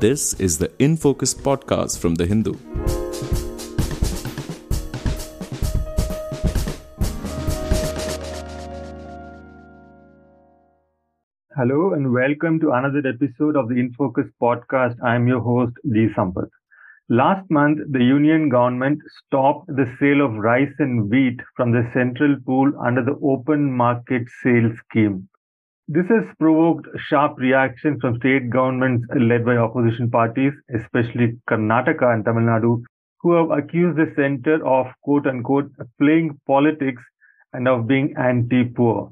This 0.00 0.32
is 0.40 0.56
the 0.56 0.72
In 0.78 0.96
Focus 0.96 1.34
podcast 1.34 1.98
from 1.98 2.14
The 2.14 2.24
Hindu. 2.24 2.54
Hello 11.54 11.92
and 11.92 12.14
welcome 12.14 12.58
to 12.60 12.70
another 12.70 13.06
episode 13.06 13.56
of 13.56 13.68
the 13.68 13.74
In 13.74 13.92
Focus 13.92 14.24
podcast. 14.40 14.96
I 15.04 15.16
am 15.16 15.28
your 15.28 15.40
host, 15.40 15.74
G. 15.92 16.08
Sampath. 16.16 16.48
Last 17.10 17.50
month, 17.50 17.80
the 17.90 18.02
union 18.02 18.48
government 18.48 19.00
stopped 19.18 19.66
the 19.66 19.84
sale 20.00 20.24
of 20.24 20.32
rice 20.32 20.72
and 20.78 21.10
wheat 21.10 21.42
from 21.54 21.72
the 21.72 21.86
central 21.92 22.36
pool 22.46 22.72
under 22.82 23.04
the 23.04 23.18
open 23.22 23.70
market 23.70 24.22
sale 24.42 24.72
scheme. 24.82 25.28
This 25.92 26.06
has 26.06 26.22
provoked 26.38 26.86
sharp 27.08 27.36
reactions 27.38 28.00
from 28.00 28.16
state 28.18 28.48
governments 28.48 29.08
led 29.12 29.44
by 29.44 29.56
opposition 29.56 30.08
parties, 30.08 30.52
especially 30.72 31.36
Karnataka 31.50 32.14
and 32.14 32.24
Tamil 32.24 32.44
Nadu, 32.44 32.84
who 33.18 33.32
have 33.32 33.50
accused 33.50 33.96
the 33.96 34.12
center 34.14 34.64
of 34.64 34.86
quote 35.02 35.26
unquote 35.26 35.72
playing 35.98 36.38
politics 36.46 37.02
and 37.52 37.66
of 37.66 37.88
being 37.88 38.14
anti 38.16 38.66
poor. 38.66 39.10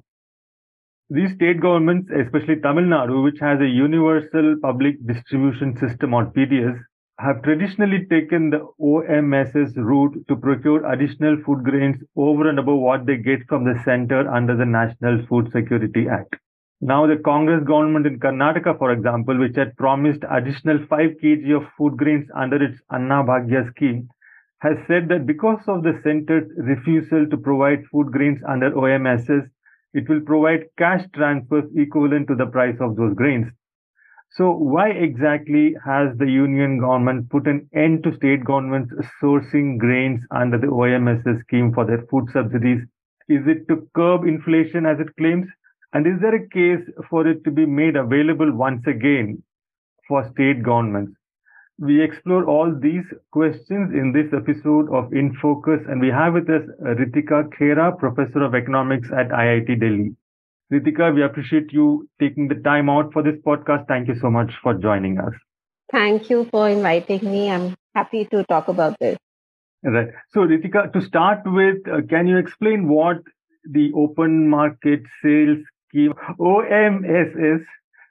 These 1.11 1.35
state 1.35 1.61
governments, 1.61 2.13
especially 2.17 2.61
Tamil 2.61 2.85
Nadu, 2.85 3.25
which 3.25 3.41
has 3.41 3.61
a 3.61 3.67
universal 3.67 4.55
public 4.63 5.05
distribution 5.05 5.77
system 5.79 6.15
or 6.15 6.27
PDS, 6.27 6.79
have 7.19 7.43
traditionally 7.43 8.07
taken 8.07 8.51
the 8.51 8.65
OMSS 8.81 9.77
route 9.77 10.25
to 10.29 10.37
procure 10.37 10.87
additional 10.87 11.39
food 11.45 11.65
grains 11.65 12.01
over 12.15 12.49
and 12.49 12.61
above 12.61 12.79
what 12.79 13.05
they 13.05 13.17
get 13.17 13.41
from 13.49 13.65
the 13.65 13.83
center 13.85 14.31
under 14.31 14.55
the 14.57 14.65
National 14.65 15.27
Food 15.27 15.51
Security 15.51 16.07
Act. 16.09 16.37
Now, 16.81 17.07
the 17.07 17.17
Congress 17.17 17.65
government 17.65 18.07
in 18.07 18.21
Karnataka, 18.21 18.79
for 18.79 18.93
example, 18.93 19.37
which 19.39 19.57
had 19.57 19.77
promised 19.77 20.25
additional 20.31 20.79
5 20.87 21.11
kg 21.23 21.57
of 21.57 21.69
food 21.77 21.97
grains 21.97 22.29
under 22.35 22.63
its 22.63 22.81
Anna 22.91 23.25
Bhagya 23.25 23.69
scheme, 23.71 24.09
has 24.61 24.77
said 24.87 25.09
that 25.09 25.27
because 25.27 25.61
of 25.67 25.83
the 25.83 26.01
center's 26.05 26.49
refusal 26.57 27.27
to 27.29 27.37
provide 27.37 27.85
food 27.87 28.13
grains 28.13 28.41
under 28.47 28.71
OMSS, 28.71 29.51
it 29.93 30.09
will 30.09 30.21
provide 30.21 30.67
cash 30.77 31.05
transfers 31.15 31.65
equivalent 31.75 32.29
to 32.29 32.37
the 32.37 32.47
price 32.47 32.77
of 32.81 32.95
those 32.95 33.15
grains. 33.15 33.51
So, 34.31 34.53
why 34.53 34.91
exactly 34.91 35.75
has 35.85 36.17
the 36.17 36.31
union 36.31 36.79
government 36.79 37.29
put 37.31 37.49
an 37.49 37.69
end 37.75 38.05
to 38.05 38.15
state 38.15 38.45
governments 38.45 38.95
sourcing 39.21 39.79
grains 39.79 40.23
under 40.31 40.59
the 40.59 40.69
OMSS 40.69 41.41
scheme 41.41 41.73
for 41.73 41.85
their 41.85 42.03
food 42.11 42.29
subsidies? 42.33 42.83
Is 43.29 43.47
it 43.49 43.67
to 43.69 43.89
curb 43.95 44.25
inflation 44.25 44.87
as 44.87 45.01
it 45.01 45.17
claims? 45.17 45.49
And 45.93 46.07
is 46.07 46.21
there 46.21 46.35
a 46.35 46.49
case 46.49 46.87
for 47.09 47.27
it 47.27 47.45
to 47.45 47.51
be 47.51 47.65
made 47.65 47.97
available 47.97 48.53
once 48.53 48.87
again 48.87 49.43
for 50.07 50.29
state 50.33 50.63
governments? 50.63 51.13
We 51.79 52.03
explore 52.03 52.45
all 52.45 52.75
these 52.79 53.05
questions 53.31 53.95
in 53.95 54.13
this 54.13 54.33
episode 54.35 54.93
of 54.93 55.13
In 55.13 55.35
Focus, 55.41 55.81
and 55.89 56.01
we 56.01 56.09
have 56.09 56.35
with 56.35 56.51
us 56.51 56.63
Ritika 56.83 57.49
Khera, 57.57 57.97
Professor 57.97 58.43
of 58.43 58.55
Economics 58.55 59.09
at 59.17 59.29
IIT 59.29 59.81
Delhi. 59.81 60.17
Ritika, 60.73 61.15
we 61.15 61.23
appreciate 61.23 61.73
you 61.73 62.09
taking 62.21 62.49
the 62.49 62.57
time 62.57 62.91
out 62.91 63.13
for 63.13 63.23
this 63.23 63.37
podcast. 63.47 63.87
Thank 63.87 64.09
you 64.09 64.17
so 64.21 64.29
much 64.29 64.53
for 64.63 64.75
joining 64.75 65.19
us. 65.19 65.33
Thank 65.91 66.29
you 66.29 66.47
for 66.51 66.69
inviting 66.69 67.25
me. 67.25 67.51
I'm 67.51 67.75
happy 67.95 68.27
to 68.27 68.45
talk 68.45 68.69
about 68.69 68.99
this. 68.99 69.17
Right. 69.83 70.09
So, 70.35 70.41
Ritika, 70.41 70.93
to 70.93 71.01
start 71.01 71.43
with, 71.47 71.77
uh, 71.89 72.03
can 72.11 72.27
you 72.27 72.37
explain 72.37 72.89
what 72.89 73.19
the 73.65 73.93
open 73.95 74.51
market 74.51 75.01
sales 75.23 75.59
scheme 75.89 76.15
OMSS. 76.39 77.65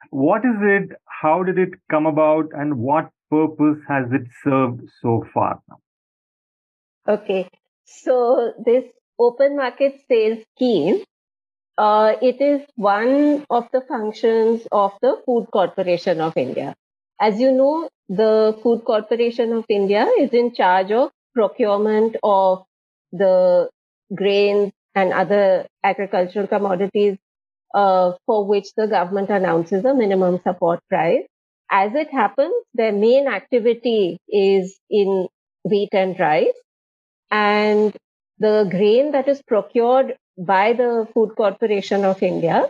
What 0.10 0.46
is 0.46 0.58
it? 0.62 0.98
How 1.06 1.44
did 1.44 1.58
it 1.58 1.74
come 1.90 2.06
about? 2.06 2.50
And 2.54 2.80
what 2.80 3.10
purpose 3.30 3.80
has 3.88 4.06
it 4.12 4.28
served 4.44 4.82
so 5.02 5.26
far? 5.34 5.62
Okay, 7.08 7.50
so 7.86 8.54
this 8.66 8.84
open 9.20 9.58
market 9.58 10.02
sales 10.08 10.40
scheme, 10.56 11.04
uh, 11.78 12.14
it 12.22 12.42
is 12.42 12.62
one 12.76 13.46
of 13.50 13.68
the 13.72 13.82
functions 13.82 14.68
of 14.72 14.92
the 15.02 15.22
Food 15.26 15.48
Corporation 15.52 16.22
of 16.22 16.36
India. 16.36 16.76
As 17.20 17.40
you 17.40 17.52
know, 17.52 17.90
the 18.10 18.58
Food 18.62 18.84
Corporation 18.86 19.54
of 19.54 19.66
India 19.70 20.08
is 20.20 20.32
in 20.32 20.54
charge 20.54 20.92
of 20.92 21.12
procurement 21.34 22.16
of 22.24 22.64
the 23.12 23.70
grains 24.14 24.72
and 24.96 25.14
other 25.14 25.68
agricultural 25.84 26.48
commodities 26.48 27.18
uh, 27.74 28.14
for 28.26 28.46
which 28.46 28.74
the 28.76 28.88
government 28.88 29.30
announces 29.30 29.86
a 29.86 29.94
minimum 29.94 30.40
support 30.44 30.80
price. 30.90 31.26
As 31.70 31.94
it 31.96 32.10
happens, 32.10 32.54
their 32.74 32.94
main 32.94 33.28
activity 33.28 34.20
is 34.30 34.80
in 34.90 35.28
wheat 35.64 35.90
and 35.92 36.20
rice. 36.20 36.56
And 37.30 37.96
the 38.40 38.68
grain 38.70 39.12
that 39.12 39.28
is 39.28 39.42
procured 39.42 40.16
by 40.38 40.74
the 40.74 41.08
Food 41.14 41.36
Corporation 41.36 42.06
of 42.06 42.24
India, 42.24 42.70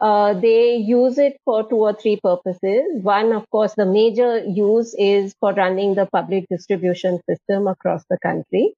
uh, 0.00 0.34
they 0.34 0.76
use 0.76 1.18
it 1.18 1.38
for 1.44 1.68
two 1.68 1.76
or 1.76 1.94
three 1.94 2.18
purposes. 2.22 2.82
One, 3.02 3.32
of 3.32 3.48
course, 3.50 3.74
the 3.74 3.86
major 3.86 4.44
use 4.44 4.94
is 4.98 5.34
for 5.40 5.54
running 5.54 5.94
the 5.94 6.06
public 6.06 6.46
distribution 6.50 7.20
system 7.28 7.68
across 7.68 8.04
the 8.10 8.18
country. 8.22 8.74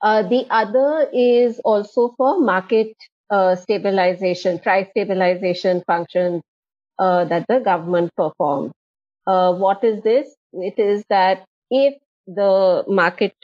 Uh, 0.00 0.22
the 0.22 0.46
other 0.48 1.10
is 1.12 1.60
also 1.64 2.14
for 2.16 2.40
market 2.40 2.94
uh, 3.30 3.56
stabilization, 3.56 4.58
price 4.58 4.88
stabilization 4.90 5.82
functions 5.86 6.42
uh, 6.98 7.24
that 7.24 7.46
the 7.48 7.60
government 7.60 8.10
performs. 8.16 8.72
Uh, 9.26 9.52
what 9.52 9.84
is 9.84 10.02
this? 10.02 10.34
It 10.52 10.78
is 10.78 11.04
that 11.10 11.44
if 11.70 11.94
the 12.26 12.84
market 12.88 13.34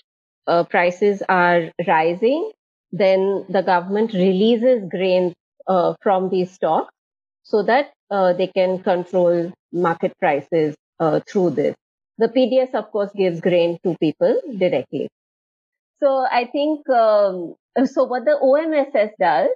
uh, 0.46 0.64
prices 0.64 1.22
are 1.28 1.70
rising, 1.86 2.50
then 2.92 3.44
the 3.48 3.62
government 3.62 4.12
releases 4.12 4.88
grains 4.88 5.34
uh, 5.66 5.94
from 6.02 6.30
these 6.30 6.50
stocks 6.52 6.92
so 7.42 7.62
that 7.62 7.92
uh, 8.10 8.32
they 8.32 8.46
can 8.46 8.82
control 8.82 9.52
market 9.72 10.12
prices 10.18 10.74
through 11.26 11.50
this. 11.50 11.74
The 12.16 12.28
PDS, 12.28 12.74
of 12.74 12.90
course, 12.90 13.10
gives 13.14 13.40
grain 13.40 13.78
to 13.84 13.96
people 14.00 14.40
directly. 14.56 15.08
So 16.02 16.24
I 16.30 16.46
think, 16.46 16.88
um, 16.88 17.54
so 17.84 18.04
what 18.04 18.24
the 18.24 18.38
OMSS 18.40 19.10
does 19.18 19.50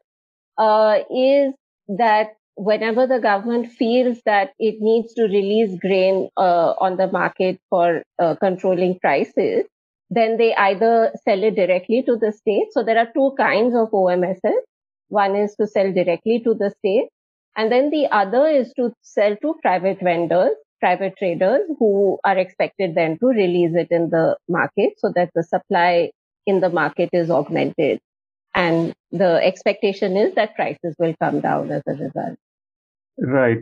uh, 0.58 0.98
is 1.10 1.54
that 1.88 2.34
whenever 2.56 3.06
the 3.06 3.20
government 3.20 3.70
feels 3.70 4.18
that 4.26 4.50
it 4.58 4.76
needs 4.80 5.14
to 5.14 5.22
release 5.22 5.78
grain 5.80 6.28
uh, 6.36 6.74
on 6.80 6.96
the 6.96 7.06
market 7.10 7.60
for 7.70 8.02
uh, 8.18 8.34
controlling 8.40 8.98
prices, 8.98 9.64
then 10.10 10.36
they 10.38 10.54
either 10.56 11.12
sell 11.24 11.42
it 11.42 11.54
directly 11.54 12.02
to 12.02 12.16
the 12.16 12.32
state. 12.32 12.66
So 12.72 12.82
there 12.82 12.98
are 12.98 13.08
two 13.14 13.34
kinds 13.38 13.74
of 13.76 13.90
OMSs. 13.90 14.62
One 15.08 15.36
is 15.36 15.54
to 15.56 15.66
sell 15.66 15.92
directly 15.92 16.40
to 16.40 16.54
the 16.54 16.70
state, 16.78 17.08
and 17.56 17.72
then 17.72 17.90
the 17.90 18.08
other 18.10 18.46
is 18.46 18.72
to 18.74 18.92
sell 19.02 19.36
to 19.40 19.54
private 19.62 20.00
vendors, 20.02 20.52
private 20.80 21.14
traders 21.16 21.62
who 21.78 22.18
are 22.24 22.36
expected 22.36 22.94
then 22.94 23.18
to 23.18 23.26
release 23.26 23.74
it 23.74 23.88
in 23.90 24.10
the 24.10 24.36
market 24.48 24.94
so 24.98 25.12
that 25.14 25.30
the 25.34 25.42
supply 25.42 26.10
in 26.46 26.60
the 26.60 26.70
market 26.70 27.10
is 27.12 27.30
augmented. 27.30 28.00
And 28.54 28.94
the 29.12 29.40
expectation 29.42 30.16
is 30.16 30.34
that 30.34 30.54
prices 30.56 30.96
will 30.98 31.14
come 31.20 31.40
down 31.40 31.70
as 31.70 31.82
a 31.86 31.92
result. 31.92 32.38
Right. 33.18 33.58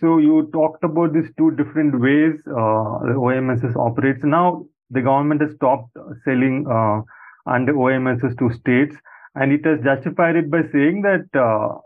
So 0.00 0.18
you 0.18 0.50
talked 0.52 0.82
about 0.84 1.12
these 1.12 1.30
two 1.38 1.52
different 1.52 2.00
ways 2.00 2.34
uh, 2.48 3.14
OMSS 3.14 3.76
operates. 3.76 4.24
Now 4.24 4.66
the 4.90 5.00
government 5.00 5.42
has 5.42 5.54
stopped 5.54 5.96
selling 6.24 6.66
uh, 6.68 7.02
under 7.50 7.72
OMSS 7.72 8.38
to 8.38 8.52
states, 8.58 8.96
and 9.34 9.52
it 9.52 9.64
has 9.64 9.80
justified 9.82 10.36
it 10.36 10.50
by 10.50 10.62
saying 10.72 11.02
that 11.02 11.26
uh, 11.38 11.78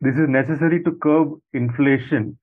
this 0.00 0.14
is 0.14 0.28
necessary 0.28 0.82
to 0.84 0.92
curb 1.02 1.38
inflation. 1.52 2.38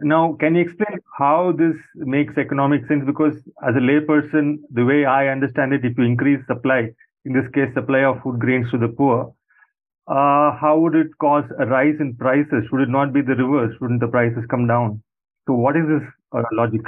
Now, 0.00 0.36
can 0.40 0.54
you 0.54 0.62
explain 0.62 0.98
how 1.18 1.52
this 1.52 1.76
makes 1.94 2.38
economic 2.38 2.86
sense? 2.86 3.04
Because 3.04 3.36
as 3.68 3.76
a 3.76 3.80
layperson, 3.80 4.56
the 4.70 4.84
way 4.84 5.04
I 5.04 5.28
understand 5.28 5.74
it, 5.74 5.84
if 5.84 5.98
you 5.98 6.04
increase 6.04 6.44
supply, 6.46 6.90
in 7.24 7.32
this 7.32 7.50
case, 7.54 7.72
supply 7.74 8.04
of 8.04 8.22
food 8.22 8.38
grains 8.38 8.70
to 8.70 8.78
the 8.78 8.88
poor, 8.88 9.34
uh, 10.06 10.56
how 10.60 10.78
would 10.78 10.94
it 10.94 11.08
cause 11.20 11.44
a 11.58 11.66
rise 11.66 11.96
in 12.00 12.16
prices? 12.16 12.64
Should 12.70 12.80
it 12.80 12.88
not 12.88 13.12
be 13.12 13.20
the 13.20 13.34
reverse? 13.34 13.74
Shouldn't 13.78 14.00
the 14.00 14.08
prices 14.08 14.44
come 14.50 14.66
down? 14.66 15.02
So, 15.46 15.54
what 15.54 15.76
is 15.76 15.84
this 15.86 16.08
uh, 16.32 16.42
logic? 16.52 16.82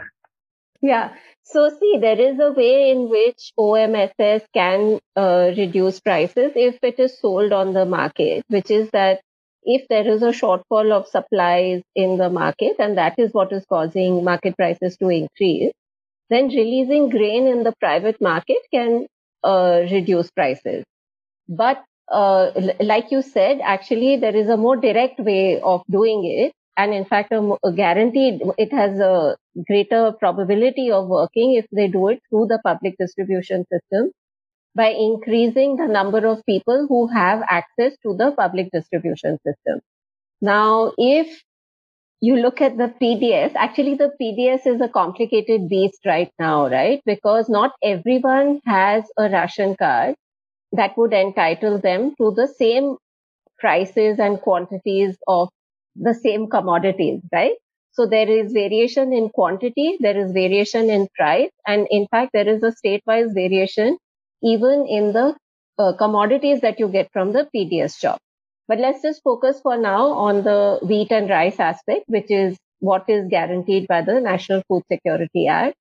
Yeah. 0.81 1.15
So, 1.45 1.71
see, 1.79 1.99
there 2.01 2.19
is 2.19 2.39
a 2.41 2.53
way 2.53 2.91
in 2.91 3.09
which 3.09 3.53
OMSS 3.59 4.43
can 4.53 4.99
uh, 5.17 5.53
reduce 5.57 6.01
prices 6.01 6.53
if 6.57 6.79
it 6.83 6.99
is 6.99 7.19
sold 7.19 7.53
on 7.53 7.73
the 7.73 7.85
market, 7.85 8.45
which 8.49 8.71
is 8.71 8.91
that 8.91 9.21
if 9.65 9.87
there 9.89 10.09
is 10.09 10.23
a 10.23 10.33
shortfall 10.33 10.91
of 10.91 11.07
supplies 11.07 11.83
in 11.95 12.19
the 12.19 12.31
market, 12.31 12.77
and 12.81 12.99
that 12.99 13.19
is 13.19 13.33
what 13.33 13.53
is 13.53 13.65
causing 13.69 14.25
market 14.25 14.57
prices 14.57 14.97
to 14.97 15.09
increase, 15.09 15.73
then 16.31 16.49
releasing 16.49 17.09
grain 17.09 17.47
in 17.47 17.63
the 17.63 17.75
private 17.79 18.21
market 18.21 18.59
can 18.73 19.07
reduce 19.45 20.31
prices. 20.31 20.85
But 21.49 21.85
uh, 22.11 22.51
like 22.81 23.11
you 23.11 23.23
said, 23.23 23.61
actually, 23.63 24.17
there 24.17 24.37
is 24.37 24.49
a 24.49 24.57
more 24.57 24.77
direct 24.77 25.19
way 25.21 25.61
of 25.61 25.83
doing 25.91 26.25
it, 26.25 26.53
and 26.77 26.95
in 26.95 27.05
fact, 27.05 27.33
a, 27.33 27.57
a 27.65 27.73
guaranteed, 27.73 28.43
it 28.59 28.73
has 28.73 28.99
a 28.99 29.37
greater 29.67 30.13
probability 30.13 30.91
of 30.91 31.09
working 31.09 31.55
if 31.55 31.67
they 31.73 31.89
do 31.89 32.09
it 32.09 32.21
through 32.29 32.47
the 32.47 32.61
public 32.65 32.97
distribution 32.99 33.65
system 33.73 34.11
by 34.75 34.89
increasing 34.89 35.77
the 35.77 35.87
number 35.87 36.27
of 36.27 36.45
people 36.47 36.87
who 36.89 37.07
have 37.07 37.43
access 37.49 37.93
to 38.03 38.15
the 38.17 38.33
public 38.33 38.71
distribution 38.73 39.39
system. 39.47 39.81
Now, 40.41 40.93
if 40.97 41.43
you 42.23 42.37
look 42.37 42.61
at 42.61 42.77
the 42.79 42.95
PDS, 43.03 43.53
actually 43.57 43.97
the 43.97 44.13
PDS 44.21 44.65
is 44.65 44.81
a 44.81 44.89
complicated 44.89 45.69
beast 45.69 45.99
right 46.07 46.31
now, 46.39 46.69
right? 46.69 47.03
Because 47.05 47.49
not 47.49 47.73
everyone 47.83 48.61
has 48.65 49.05
a 49.19 49.29
ration 49.29 49.75
card 49.77 50.15
that 50.71 50.97
would 50.97 51.13
entitle 51.13 51.81
them 51.81 52.15
to 52.19 52.31
the 52.31 52.47
same 52.47 52.97
prices 53.59 54.21
and 54.21 54.41
quantities 54.41 55.17
of 55.27 55.49
the 55.97 56.15
same 56.15 56.49
commodities, 56.49 57.21
right? 57.33 57.57
So 57.91 58.07
there 58.07 58.29
is 58.29 58.53
variation 58.53 59.13
in 59.13 59.29
quantity, 59.29 59.99
there 59.99 60.17
is 60.17 60.31
variation 60.31 60.91
in 60.91 61.09
price, 61.17 61.51
and 61.67 61.89
in 61.91 62.07
fact, 62.07 62.31
there 62.33 62.49
is 62.49 62.63
a 62.63 62.71
state-wise 62.71 63.33
variation 63.33 63.99
even 64.45 64.87
in 64.89 65.13
the 65.13 65.37
uh, 65.79 65.93
commodities 65.99 66.61
that 66.61 66.79
you 66.79 66.87
get 66.89 67.11
from 67.13 67.33
the 67.33 67.49
PDS 67.55 67.99
shop. 67.99 68.21
But 68.73 68.79
let's 68.79 69.03
just 69.03 69.23
focus 69.23 69.61
for 69.63 69.77
now 69.77 70.13
on 70.13 70.45
the 70.45 70.79
wheat 70.81 71.13
and 71.13 71.29
rice 71.29 71.61
aspect, 71.61 72.05
which 72.07 72.31
is 72.31 72.57
what 72.81 73.05
is 73.07 73.29
guaranteed 73.29 73.87
by 73.87 74.01
the 74.01 74.19
National 74.19 74.63
Food 74.67 74.85
Security 74.91 75.47
Act. 75.47 75.77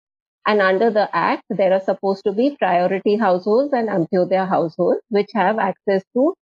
And 0.45 0.61
under 0.61 0.89
the 0.89 1.13
Act, 1.13 1.43
there 1.49 1.73
are 1.73 1.81
supposed 1.81 2.23
to 2.23 2.31
be 2.31 2.55
priority 2.57 3.17
households 3.17 3.73
and 3.73 3.89
Antyodaya 3.89 4.47
households, 4.47 5.01
which 5.09 5.27
have 5.33 5.59
access 5.59 6.01
to 6.13 6.33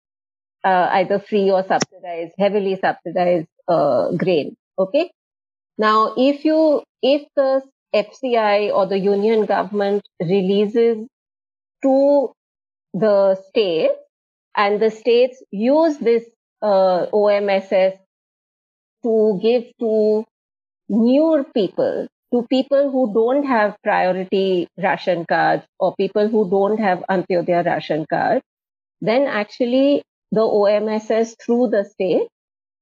uh, 0.64 0.88
either 0.92 1.18
free 1.18 1.50
or 1.50 1.62
subsidized, 1.62 2.34
heavily 2.38 2.78
subsidized 2.78 3.48
uh, 3.66 4.10
grain. 4.10 4.54
Okay. 4.78 5.10
Now, 5.78 6.12
if 6.14 6.44
you, 6.44 6.82
if 7.00 7.22
the 7.36 7.62
FCI 7.94 8.70
or 8.70 8.84
the 8.86 8.98
union 8.98 9.46
government 9.46 10.02
releases 10.20 11.06
to 11.84 12.32
the 12.92 13.42
states 13.48 13.94
and 14.54 14.80
the 14.80 14.90
states 14.90 15.42
use 15.50 15.96
this 15.96 16.24
uh, 16.64 17.06
OMSS 17.12 17.98
to 19.02 19.38
give 19.42 19.64
to 19.80 20.24
newer 20.88 21.44
people, 21.44 22.08
to 22.32 22.46
people 22.48 22.90
who 22.90 23.12
don't 23.12 23.44
have 23.44 23.76
priority 23.82 24.66
ration 24.78 25.24
cards 25.26 25.64
or 25.78 25.94
people 25.96 26.28
who 26.28 26.48
don't 26.50 26.80
have 26.80 27.04
Antyodaya 27.10 27.64
ration 27.66 28.06
cards, 28.08 28.42
then 29.00 29.26
actually 29.26 30.02
the 30.32 30.40
OMSS 30.40 31.36
through 31.44 31.68
the 31.68 31.84
state 31.84 32.28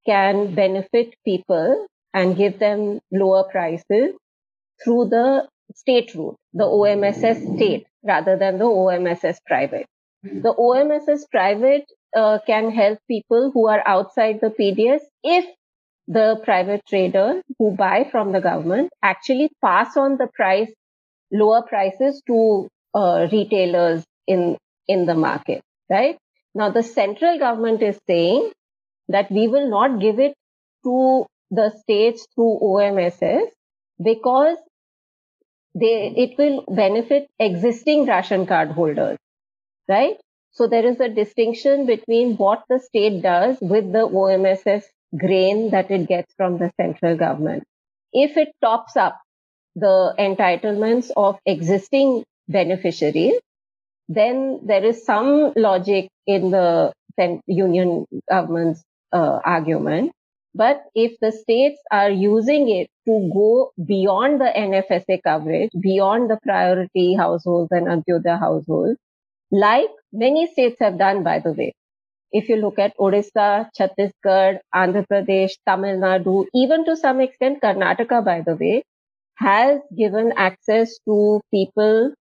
can 0.06 0.55
benefit 0.55 1.14
people 1.25 1.87
and 2.14 2.37
give 2.37 2.58
them 2.58 3.00
lower 3.11 3.44
prices 3.44 4.14
through 4.82 5.08
the 5.08 5.49
state 5.75 6.14
route, 6.14 6.37
the 6.52 6.64
OMSS 6.64 7.56
state 7.56 7.87
rather 8.05 8.37
than 8.37 8.58
the 8.58 8.64
OMSS 8.64 9.38
private. 9.46 9.87
The 10.23 10.55
OMSS 10.55 11.28
private 11.31 11.87
uh, 12.17 12.38
can 12.47 12.70
help 12.70 12.99
people 13.09 13.50
who 13.53 13.69
are 13.69 13.82
outside 13.87 14.41
the 14.41 14.50
PDS 14.50 15.00
if 15.23 15.47
the 16.09 16.41
private 16.44 16.82
trader 16.87 17.43
who 17.59 17.70
buy 17.76 18.09
from 18.11 18.32
the 18.32 18.41
government 18.41 18.91
actually 19.03 19.50
pass 19.62 19.97
on 19.97 20.17
the 20.17 20.26
price, 20.26 20.70
lower 21.31 21.62
prices 21.62 22.23
to 22.26 22.69
uh, 22.94 23.29
retailers 23.31 24.05
in, 24.26 24.56
in 24.88 25.06
the 25.06 25.14
market, 25.14 25.62
right? 25.88 26.19
Now, 26.55 26.70
the 26.70 26.82
central 26.82 27.38
government 27.38 27.82
is 27.82 27.99
saying 28.06 28.53
that 29.09 29.31
we 29.31 29.49
will 29.49 29.70
not 29.70 30.00
give 30.00 30.19
it 30.19 30.35
to 30.85 31.26
the 31.50 31.70
states 31.70 32.26
through 32.35 32.59
OMSS 32.62 33.47
because 34.03 34.56
they, 35.75 36.12
it 36.17 36.37
will 36.38 36.64
benefit 36.69 37.29
existing 37.38 38.06
ration 38.06 38.47
card 38.47 38.73
holders, 38.73 39.19
right? 39.88 40.17
So 40.52 40.66
there 40.66 40.87
is 40.87 41.00
a 41.00 41.08
distinction 41.08 41.87
between 41.87 42.37
what 42.37 42.64
the 42.69 42.78
state 42.78 43.22
does 43.22 43.56
with 43.60 43.90
the 43.90 44.06
OMSS 44.06 44.84
grain 45.19 45.70
that 45.70 45.90
it 45.90 46.06
gets 46.06 46.32
from 46.34 46.58
the 46.58 46.70
central 46.81 47.16
government. 47.16 47.64
If 48.12 48.37
it 48.37 48.49
tops 48.62 48.96
up 48.96 49.19
the 49.75 50.14
entitlements 50.19 51.10
of 51.16 51.38
existing 51.46 52.25
beneficiaries, 52.49 53.40
then 54.08 54.60
there 54.64 54.84
is 54.84 55.04
some 55.06 55.54
logic 55.56 56.08
in 56.26 56.50
the 56.50 56.93
union 57.46 58.06
government's 58.28 58.82
uh, 59.12 59.40
argument. 59.44 60.12
But 60.54 60.82
if 60.94 61.19
the 61.20 61.32
states 61.32 61.81
are 61.90 62.10
using 62.10 62.69
it 62.69 62.88
to 63.06 63.31
go 63.32 63.72
beyond 63.82 64.40
the 64.40 64.52
NFSA 64.54 65.22
coverage, 65.22 65.70
beyond 65.81 66.28
the 66.28 66.38
priority 66.43 67.14
households 67.14 67.70
and 67.72 67.87
Antyodaya 67.87 68.38
households, 68.38 68.99
like 69.50 69.88
many 70.12 70.47
states 70.53 70.76
have 70.81 70.99
done, 70.99 71.23
by 71.23 71.38
the 71.38 71.53
way. 71.53 71.75
If 72.32 72.49
you 72.49 72.56
look 72.56 72.79
at 72.79 72.97
Odisha, 72.97 73.69
Chhattisgarh, 73.79 74.59
Andhra 74.75 75.06
Pradesh, 75.06 75.53
Tamil 75.67 75.99
Nadu, 75.99 76.47
even 76.55 76.85
to 76.87 76.97
some 76.97 77.20
extent 77.20 77.61
Karnataka, 77.62 78.25
by 78.25 78.41
the 78.41 78.56
way, 78.56 78.85
has 79.37 79.81
given 79.97 80.32
access 80.37 80.99
to 81.06 81.41
people 81.53 82.14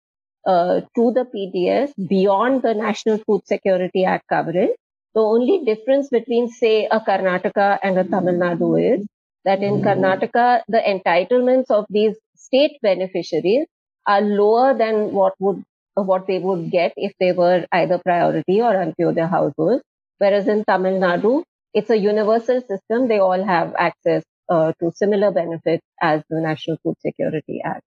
uh, 0.45 0.81
to 0.95 1.11
the 1.13 1.25
PDS 1.33 1.93
beyond 2.09 2.61
the 2.61 2.73
National 2.73 3.19
Food 3.19 3.41
Security 3.45 4.03
Act 4.05 4.27
coverage. 4.27 4.71
The 5.13 5.21
only 5.21 5.63
difference 5.65 6.09
between, 6.09 6.49
say, 6.49 6.87
a 6.91 6.99
Karnataka 6.99 7.79
and 7.83 7.97
a 7.97 8.03
Tamil 8.03 8.35
Nadu 8.35 8.99
is 8.99 9.07
that 9.45 9.61
in 9.61 9.81
Karnataka, 9.81 10.61
the 10.67 10.79
entitlements 10.79 11.69
of 11.69 11.85
these 11.89 12.15
state 12.35 12.79
beneficiaries 12.81 13.67
are 14.07 14.21
lower 14.21 14.73
than 14.77 15.11
what 15.11 15.33
would 15.39 15.63
what 15.95 16.27
they 16.27 16.39
would 16.39 16.71
get 16.71 16.93
if 16.95 17.13
they 17.19 17.31
were 17.31 17.65
either 17.71 17.97
priority 17.99 18.61
or 18.61 18.73
Antyodaya 18.73 19.29
households. 19.29 19.83
Whereas 20.17 20.47
in 20.47 20.63
Tamil 20.63 20.99
Nadu, 20.99 21.43
it's 21.73 21.89
a 21.89 21.97
universal 21.97 22.61
system. 22.61 23.07
They 23.07 23.19
all 23.19 23.43
have 23.43 23.73
access 23.77 24.23
uh, 24.49 24.73
to 24.79 24.91
similar 24.95 25.31
benefits 25.31 25.85
as 26.01 26.21
the 26.29 26.41
National 26.41 26.77
Food 26.83 26.95
Security 26.99 27.61
Act. 27.63 27.83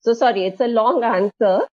So 0.00 0.12
sorry, 0.12 0.44
it's 0.46 0.60
a 0.60 0.66
long 0.66 1.02
answer. 1.02 1.66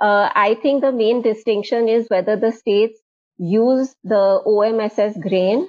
Uh, 0.00 0.28
I 0.34 0.56
think 0.60 0.82
the 0.82 0.92
main 0.92 1.22
distinction 1.22 1.88
is 1.88 2.06
whether 2.08 2.36
the 2.36 2.52
states 2.52 2.98
use 3.38 3.94
the 4.04 4.42
OMSS 4.46 5.20
grain 5.20 5.68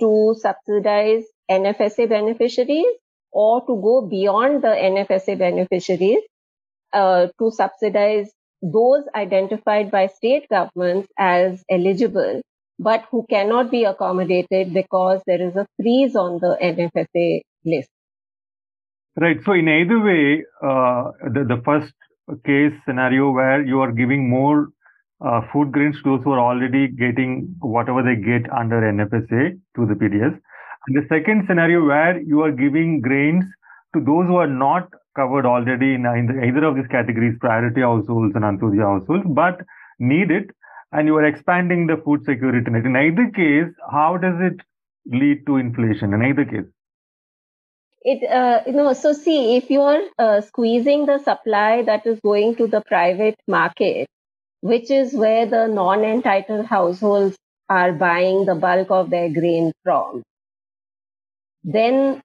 to 0.00 0.34
subsidize 0.38 1.24
NFSA 1.50 2.08
beneficiaries 2.08 2.86
or 3.32 3.60
to 3.62 3.80
go 3.82 4.06
beyond 4.08 4.62
the 4.62 4.68
NFSA 4.68 5.38
beneficiaries 5.38 6.22
uh, 6.92 7.26
to 7.38 7.50
subsidize 7.50 8.30
those 8.72 9.04
identified 9.14 9.90
by 9.90 10.06
state 10.06 10.48
governments 10.48 11.08
as 11.18 11.62
eligible, 11.70 12.40
but 12.78 13.04
who 13.10 13.26
cannot 13.28 13.70
be 13.70 13.84
accommodated 13.84 14.72
because 14.72 15.20
there 15.26 15.40
is 15.40 15.54
a 15.56 15.66
freeze 15.80 16.16
on 16.16 16.38
the 16.40 16.56
NFSA 16.62 17.42
list. 17.64 17.90
Right. 19.16 19.36
So 19.44 19.52
in 19.52 19.68
either 19.68 20.00
way, 20.00 20.44
uh, 20.62 21.12
the, 21.32 21.44
the 21.46 21.62
first 21.64 21.92
case 22.44 22.72
scenario 22.86 23.30
where 23.30 23.64
you 23.64 23.80
are 23.80 23.92
giving 23.92 24.28
more 24.28 24.68
uh, 25.24 25.42
food 25.52 25.70
grains 25.70 25.96
to 26.02 26.16
those 26.16 26.24
who 26.24 26.32
are 26.32 26.40
already 26.40 26.88
getting 26.88 27.54
whatever 27.60 28.02
they 28.02 28.16
get 28.16 28.50
under 28.52 28.80
NFSA 28.80 29.60
to 29.76 29.86
the 29.86 29.94
PDS. 29.94 30.36
And 30.86 30.96
the 30.96 31.06
second 31.08 31.44
scenario 31.46 31.84
where 31.84 32.20
you 32.20 32.42
are 32.42 32.50
giving 32.50 33.00
grains 33.00 33.44
to 33.94 34.00
those 34.00 34.26
who 34.26 34.36
are 34.36 34.48
not 34.48 34.88
covered 35.14 35.46
already 35.46 35.94
in 35.94 36.06
either 36.06 36.64
of 36.64 36.76
these 36.76 36.86
categories, 36.88 37.36
priority 37.40 37.80
households 37.80 38.34
and 38.34 38.44
Antyodaya 38.44 38.98
households, 38.98 39.24
but 39.28 39.60
need 39.98 40.30
it, 40.30 40.50
and 40.92 41.06
you 41.06 41.16
are 41.16 41.24
expanding 41.24 41.86
the 41.86 41.96
food 42.04 42.24
security 42.24 42.70
net. 42.70 42.84
In 42.84 42.96
either 42.96 43.30
case, 43.30 43.72
how 43.90 44.16
does 44.16 44.36
it 44.40 44.60
lead 45.06 45.46
to 45.46 45.56
inflation? 45.56 46.14
In 46.14 46.24
either 46.24 46.44
case, 46.44 46.66
it 48.04 48.22
uh, 48.30 48.62
you 48.66 48.72
know 48.72 48.92
so 48.92 49.12
see 49.12 49.56
if 49.56 49.70
you 49.70 49.80
are 49.80 50.02
uh, 50.18 50.40
squeezing 50.42 51.06
the 51.06 51.18
supply 51.18 51.82
that 51.82 52.06
is 52.06 52.20
going 52.20 52.54
to 52.56 52.66
the 52.66 52.82
private 52.82 53.36
market 53.48 54.06
which 54.60 54.90
is 54.90 55.14
where 55.14 55.46
the 55.46 55.66
non 55.66 56.04
entitled 56.04 56.66
households 56.66 57.36
are 57.68 57.92
buying 57.92 58.44
the 58.44 58.54
bulk 58.54 58.90
of 58.90 59.08
their 59.10 59.30
grain 59.30 59.72
from 59.82 60.22
then 61.64 62.20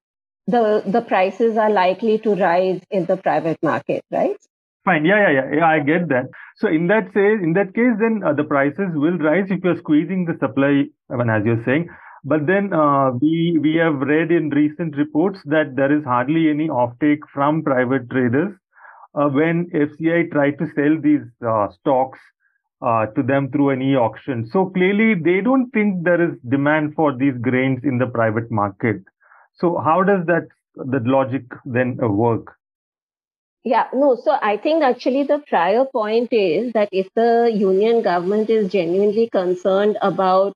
the 0.52 0.84
the 0.86 1.02
prices 1.02 1.58
are 1.58 1.70
likely 1.70 2.18
to 2.20 2.36
rise 2.36 2.82
in 2.90 3.06
the 3.06 3.18
private 3.18 3.62
market, 3.62 4.04
right? 4.12 4.38
Fine. 4.86 5.06
Yeah, 5.06 5.20
yeah, 5.20 5.32
yeah. 5.32 5.58
yeah 5.58 5.68
I 5.68 5.80
get 5.80 6.08
that. 6.10 6.30
So 6.58 6.68
in 6.68 6.88
that 6.88 7.12
say, 7.14 7.34
in 7.34 7.54
that 7.54 7.74
case, 7.74 7.96
then 8.00 8.22
uh, 8.26 8.34
the 8.34 8.44
prices 8.44 8.92
will 8.94 9.18
rise 9.18 9.48
if 9.50 9.64
you're 9.64 9.78
squeezing 9.78 10.26
the 10.26 10.38
supply. 10.40 10.86
I 11.12 11.16
mean, 11.16 11.30
as 11.30 11.46
you're 11.46 11.64
saying. 11.66 11.90
But 12.24 12.48
then 12.48 12.74
uh, 12.74 13.12
we 13.22 13.60
we 13.62 13.76
have 13.76 14.00
read 14.00 14.32
in 14.32 14.50
recent 14.50 14.98
reports 14.98 15.40
that 15.46 15.76
there 15.76 15.96
is 15.98 16.04
hardly 16.04 16.50
any 16.50 16.68
offtake 16.68 17.24
from 17.34 17.64
private 17.64 18.10
traders 18.10 18.54
uh, 19.16 19.30
when 19.30 19.70
FCI 19.74 20.32
tried 20.32 20.58
to 20.60 20.68
sell 20.76 20.98
these 21.02 21.26
uh, 21.48 21.68
stocks 21.80 22.20
uh, 22.82 23.06
to 23.08 23.24
them 23.24 23.50
through 23.52 23.70
an 23.70 23.82
e-auction. 23.82 24.48
So 24.52 24.66
clearly, 24.66 25.16
they 25.16 25.42
don't 25.42 25.70
think 25.72 26.04
there 26.04 26.22
is 26.22 26.38
demand 26.50 26.96
for 26.96 27.16
these 27.16 27.38
grains 27.42 27.82
in 27.84 27.98
the 27.98 28.08
private 28.08 28.52
market. 28.52 29.02
So 29.60 29.78
how 29.78 30.04
does 30.04 30.26
that 30.28 30.48
the 30.76 31.02
logic 31.04 31.44
then 31.66 32.00
uh, 32.02 32.08
work? 32.08 32.56
Yeah, 33.64 33.88
no. 33.94 34.16
So 34.16 34.38
I 34.42 34.56
think 34.58 34.84
actually 34.84 35.24
the 35.24 35.40
prior 35.48 35.86
point 35.86 36.30
is 36.32 36.72
that 36.74 36.90
if 36.92 37.08
the 37.14 37.52
union 37.54 38.02
government 38.02 38.50
is 38.50 38.72
genuinely 38.72 39.30
concerned 39.30 39.98
about 40.02 40.54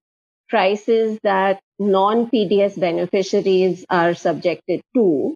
prices 0.50 1.20
that 1.24 1.60
non 1.80 2.30
PDS 2.30 2.80
beneficiaries 2.80 3.86
are 3.90 4.14
subjected 4.14 4.82
to, 4.96 5.36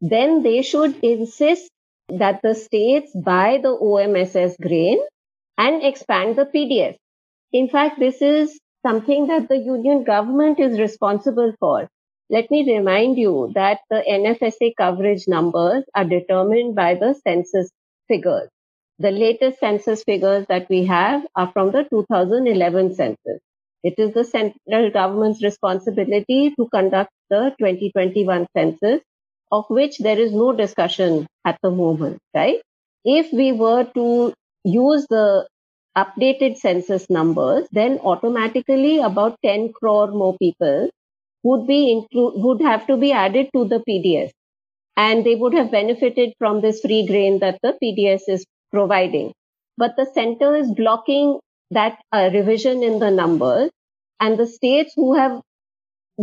then 0.00 0.42
they 0.42 0.62
should 0.62 0.96
insist 1.02 1.68
that 2.08 2.40
the 2.42 2.54
states 2.54 3.12
buy 3.14 3.58
the 3.60 3.76
OMSS 3.76 4.60
grain 4.60 5.00
and 5.56 5.82
expand 5.82 6.36
the 6.36 6.46
PDS. 6.46 6.96
In 7.52 7.68
fact, 7.68 7.98
this 7.98 8.22
is 8.22 8.58
something 8.86 9.26
that 9.26 9.48
the 9.48 9.56
union 9.56 10.04
government 10.04 10.60
is 10.60 10.78
responsible 10.78 11.52
for. 11.58 11.88
Let 12.30 12.50
me 12.50 12.76
remind 12.76 13.16
you 13.16 13.52
that 13.54 13.80
the 13.88 14.04
NFSA 14.06 14.74
coverage 14.76 15.26
numbers 15.26 15.84
are 15.94 16.04
determined 16.04 16.74
by 16.74 16.94
the 16.94 17.14
census 17.14 17.70
figures. 18.06 18.50
The 18.98 19.10
latest 19.10 19.60
census 19.60 20.02
figures 20.04 20.44
that 20.48 20.68
we 20.68 20.84
have 20.86 21.26
are 21.36 21.50
from 21.52 21.70
the 21.72 21.84
2011 21.84 22.94
census. 22.96 23.40
It 23.82 23.94
is 23.96 24.12
the 24.12 24.24
central 24.24 24.90
government's 24.90 25.42
responsibility 25.42 26.52
to 26.58 26.68
conduct 26.68 27.10
the 27.30 27.54
2021 27.58 28.46
census, 28.54 29.00
of 29.50 29.64
which 29.70 29.98
there 29.98 30.18
is 30.18 30.32
no 30.32 30.52
discussion 30.52 31.26
at 31.46 31.58
the 31.62 31.70
moment, 31.70 32.18
right? 32.34 32.60
If 33.04 33.32
we 33.32 33.52
were 33.52 33.84
to 33.94 34.34
use 34.64 35.06
the 35.08 35.48
updated 35.96 36.58
census 36.58 37.08
numbers, 37.08 37.66
then 37.72 38.00
automatically 38.00 38.98
about 38.98 39.38
10 39.42 39.72
crore 39.72 40.08
more 40.08 40.36
people 40.38 40.90
would 41.48 41.66
be 41.66 41.80
include 41.92 42.34
would 42.46 42.62
have 42.70 42.86
to 42.88 42.96
be 42.96 43.12
added 43.12 43.50
to 43.54 43.64
the 43.72 43.80
PDS, 43.88 44.30
and 44.96 45.24
they 45.26 45.34
would 45.34 45.54
have 45.54 45.70
benefited 45.70 46.34
from 46.38 46.60
this 46.60 46.80
free 46.80 47.06
grain 47.06 47.38
that 47.40 47.58
the 47.62 47.74
PDS 47.82 48.28
is 48.36 48.46
providing. 48.72 49.32
But 49.76 49.96
the 49.96 50.06
center 50.14 50.54
is 50.56 50.72
blocking 50.72 51.38
that 51.70 51.98
uh, 52.12 52.30
revision 52.32 52.82
in 52.82 52.98
the 52.98 53.10
numbers, 53.10 53.70
and 54.20 54.38
the 54.38 54.46
states 54.46 54.92
who 54.96 55.14
have 55.16 55.40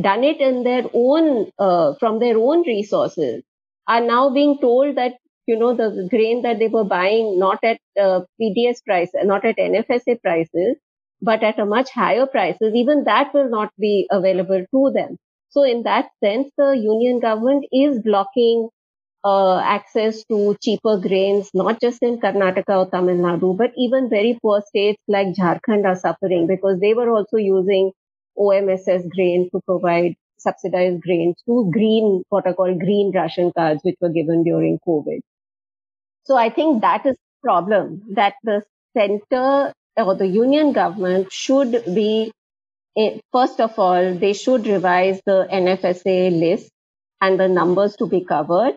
done 0.02 0.24
it 0.24 0.42
in 0.42 0.64
their 0.64 0.84
own 0.94 1.52
uh, 1.58 1.94
from 2.00 2.20
their 2.20 2.38
own 2.38 2.64
resources 2.68 3.44
are 3.88 4.02
now 4.02 4.30
being 4.34 4.58
told 4.60 4.96
that 4.98 5.14
you 5.48 5.58
know 5.58 5.74
the 5.76 6.08
grain 6.10 6.42
that 6.42 6.60
they 6.60 6.68
were 6.68 6.84
buying 6.84 7.40
not 7.40 7.60
at 7.64 7.80
uh, 8.00 8.22
PDS 8.42 8.84
price, 8.86 9.12
not 9.24 9.46
at 9.46 9.58
NFSA 9.58 10.22
prices, 10.22 10.76
but 11.26 11.44
at 11.44 11.60
a 11.60 11.66
much 11.66 11.90
higher 11.90 12.26
prices, 12.28 12.74
even 12.76 13.04
that 13.06 13.34
will 13.34 13.50
not 13.50 13.72
be 13.80 14.08
available 14.12 14.64
to 14.72 14.92
them. 14.94 15.18
So 15.50 15.64
in 15.64 15.84
that 15.84 16.10
sense, 16.24 16.52
the 16.58 16.72
union 16.78 17.20
government 17.20 17.66
is 17.72 18.00
blocking 18.02 18.70
uh, 19.24 19.58
access 19.60 20.24
to 20.26 20.56
cheaper 20.62 20.98
grains, 20.98 21.50
not 21.54 21.82
just 21.82 22.04
in 22.04 22.20
Karnataka 22.20 22.78
or 22.82 22.90
Tamil 22.90 23.16
Nadu, 23.16 23.58
but 23.58 23.72
even 23.76 24.10
very 24.10 24.38
poor 24.42 24.62
states 24.68 25.02
like 25.08 25.34
Jharkhand 25.40 25.86
are 25.86 25.96
suffering 25.96 26.46
because 26.46 26.80
they 26.80 26.94
were 26.94 27.10
also 27.10 27.38
using 27.38 27.92
OMSS 28.38 29.10
grain 29.10 29.50
to 29.52 29.62
provide 29.66 30.16
subsidized 30.38 31.02
grains 31.02 31.36
to 31.48 31.70
green, 31.72 32.22
what 32.30 32.46
are 32.46 32.54
called 32.54 32.80
green 32.80 33.12
ration 33.16 33.52
cards, 33.58 33.82
which 33.84 33.96
were 34.00 34.10
given 34.10 34.44
during 34.44 34.78
COVID. 34.88 35.22
So 36.26 36.38
I 36.38 36.50
think 36.50 36.82
that 36.82 37.06
is 37.06 37.16
the 37.16 37.48
problem 37.48 38.04
that 38.14 38.36
the 38.44 38.64
center 38.96 39.74
or 39.98 40.16
the 40.16 40.28
union 40.28 40.74
government 40.74 41.32
should 41.32 41.84
be, 41.94 42.32
eh, 42.98 43.20
first 43.32 43.60
of 43.62 43.78
all, 43.80 44.16
they 44.16 44.34
should 44.34 44.68
revise 44.68 45.22
the 45.26 45.48
NFSA 45.52 46.30
list 46.30 46.72
and 47.22 47.40
the 47.40 47.48
numbers 47.48 47.96
to 47.98 48.08
be 48.08 48.24
covered. 48.26 48.76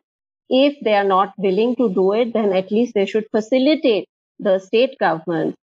If 0.48 0.78
they 0.82 0.94
are 0.94 1.04
not 1.04 1.34
willing 1.38 1.76
to 1.76 1.88
do 1.92 2.12
it, 2.12 2.32
then 2.32 2.52
at 2.52 2.70
least 2.70 2.94
they 2.94 3.06
should 3.06 3.26
facilitate 3.30 4.08
the 4.38 4.58
state 4.60 4.96
governments 4.98 5.56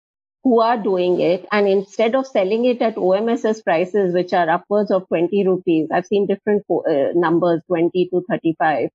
who 0.44 0.62
are 0.62 0.78
doing 0.78 1.20
it. 1.22 1.46
And 1.52 1.68
instead 1.68 2.16
of 2.16 2.28
selling 2.28 2.66
it 2.66 2.82
at 2.82 2.98
OMSS 2.98 3.64
prices, 3.64 4.14
which 4.14 4.34
are 4.34 4.50
upwards 4.50 4.92
of 4.92 5.08
20 5.08 5.46
rupees, 5.48 5.90
I've 5.94 6.06
seen 6.06 6.28
different 6.28 6.64
uh, 6.70 7.14
numbers, 7.16 7.62
20 7.68 8.10
to 8.14 8.24
35. 8.30 8.90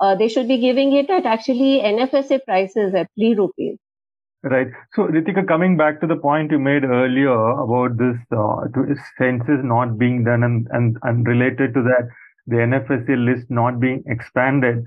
Uh, 0.00 0.14
they 0.14 0.28
should 0.28 0.48
be 0.48 0.58
giving 0.58 0.92
it 0.92 1.10
at 1.10 1.26
actually 1.26 1.80
NFSA 1.80 2.44
prices 2.44 2.94
at 2.94 3.08
3 3.18 3.34
rupees. 3.34 3.78
Right. 4.48 4.68
So, 4.94 5.08
Ritika, 5.08 5.46
coming 5.48 5.76
back 5.76 6.00
to 6.00 6.06
the 6.06 6.16
point 6.16 6.52
you 6.52 6.58
made 6.60 6.84
earlier 6.84 7.32
about 7.32 7.96
this 7.98 8.16
uh, 8.30 8.66
census 9.18 9.60
not 9.64 9.98
being 9.98 10.22
done 10.24 10.44
and, 10.44 10.68
and, 10.70 10.96
and 11.02 11.26
related 11.26 11.74
to 11.74 11.82
that, 11.82 12.08
the 12.46 12.56
NFSA 12.56 13.16
list 13.16 13.46
not 13.50 13.80
being 13.80 14.04
expanded. 14.06 14.84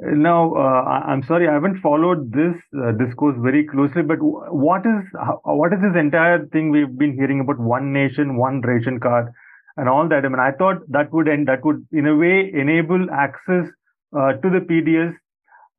Now, 0.00 0.54
uh, 0.54 1.02
I'm 1.06 1.22
sorry, 1.24 1.48
I 1.48 1.54
haven't 1.54 1.80
followed 1.80 2.32
this 2.32 2.56
uh, 2.82 2.92
discourse 2.92 3.36
very 3.40 3.66
closely, 3.66 4.02
but 4.02 4.18
what 4.20 4.82
is 4.86 5.04
what 5.44 5.72
is 5.74 5.80
this 5.82 5.96
entire 5.98 6.46
thing 6.46 6.70
we've 6.70 6.98
been 6.98 7.14
hearing 7.14 7.40
about 7.40 7.58
one 7.60 7.92
nation, 7.92 8.36
one 8.36 8.60
ration 8.62 9.00
card, 9.00 9.32
and 9.76 9.88
all 9.88 10.08
that? 10.08 10.24
I 10.24 10.28
mean, 10.28 10.40
I 10.40 10.52
thought 10.52 10.78
that 10.90 11.12
would 11.12 11.28
end, 11.28 11.48
that 11.48 11.64
would 11.64 11.86
in 11.92 12.06
a 12.06 12.16
way 12.16 12.50
enable 12.54 13.10
access 13.10 13.66
uh, 14.16 14.32
to 14.34 14.50
the 14.50 14.60
PDS 14.60 15.14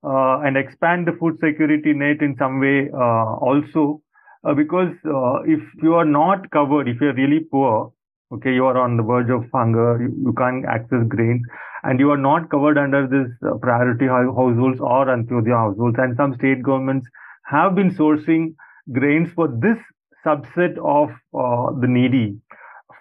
uh, 0.03 0.39
and 0.41 0.57
expand 0.57 1.07
the 1.07 1.13
food 1.19 1.37
security 1.39 1.93
net 1.93 2.21
in 2.21 2.35
some 2.37 2.59
way 2.59 2.89
uh, 2.93 3.35
also. 3.37 4.01
Uh, 4.47 4.53
because 4.53 4.93
uh, 5.05 5.41
if 5.43 5.59
you 5.81 5.95
are 5.95 6.05
not 6.05 6.49
covered 6.51 6.87
if 6.87 7.01
you're 7.01 7.15
really 7.15 7.39
poor 7.51 7.91
okay 8.31 8.53
you 8.53 8.65
are 8.65 8.77
on 8.77 8.95
the 8.95 9.03
verge 9.03 9.29
of 9.29 9.43
hunger 9.51 9.97
you, 9.99 10.13
you 10.25 10.33
can't 10.37 10.63
access 10.65 11.03
grains 11.07 11.41
and 11.83 11.99
you 11.99 12.11
are 12.11 12.17
not 12.17 12.49
covered 12.49 12.77
under 12.77 13.07
this 13.07 13.31
uh, 13.49 13.57
priority 13.57 14.05
households 14.05 14.79
or 14.79 15.05
the 15.05 15.53
households 15.53 15.97
and 15.97 16.15
some 16.17 16.33
state 16.35 16.61
governments 16.61 17.07
have 17.45 17.75
been 17.75 17.89
sourcing 17.89 18.53
grains 18.91 19.29
for 19.33 19.47
this 19.47 19.77
subset 20.25 20.77
of 20.83 21.09
uh, 21.33 21.71
the 21.79 21.87
needy 21.87 22.37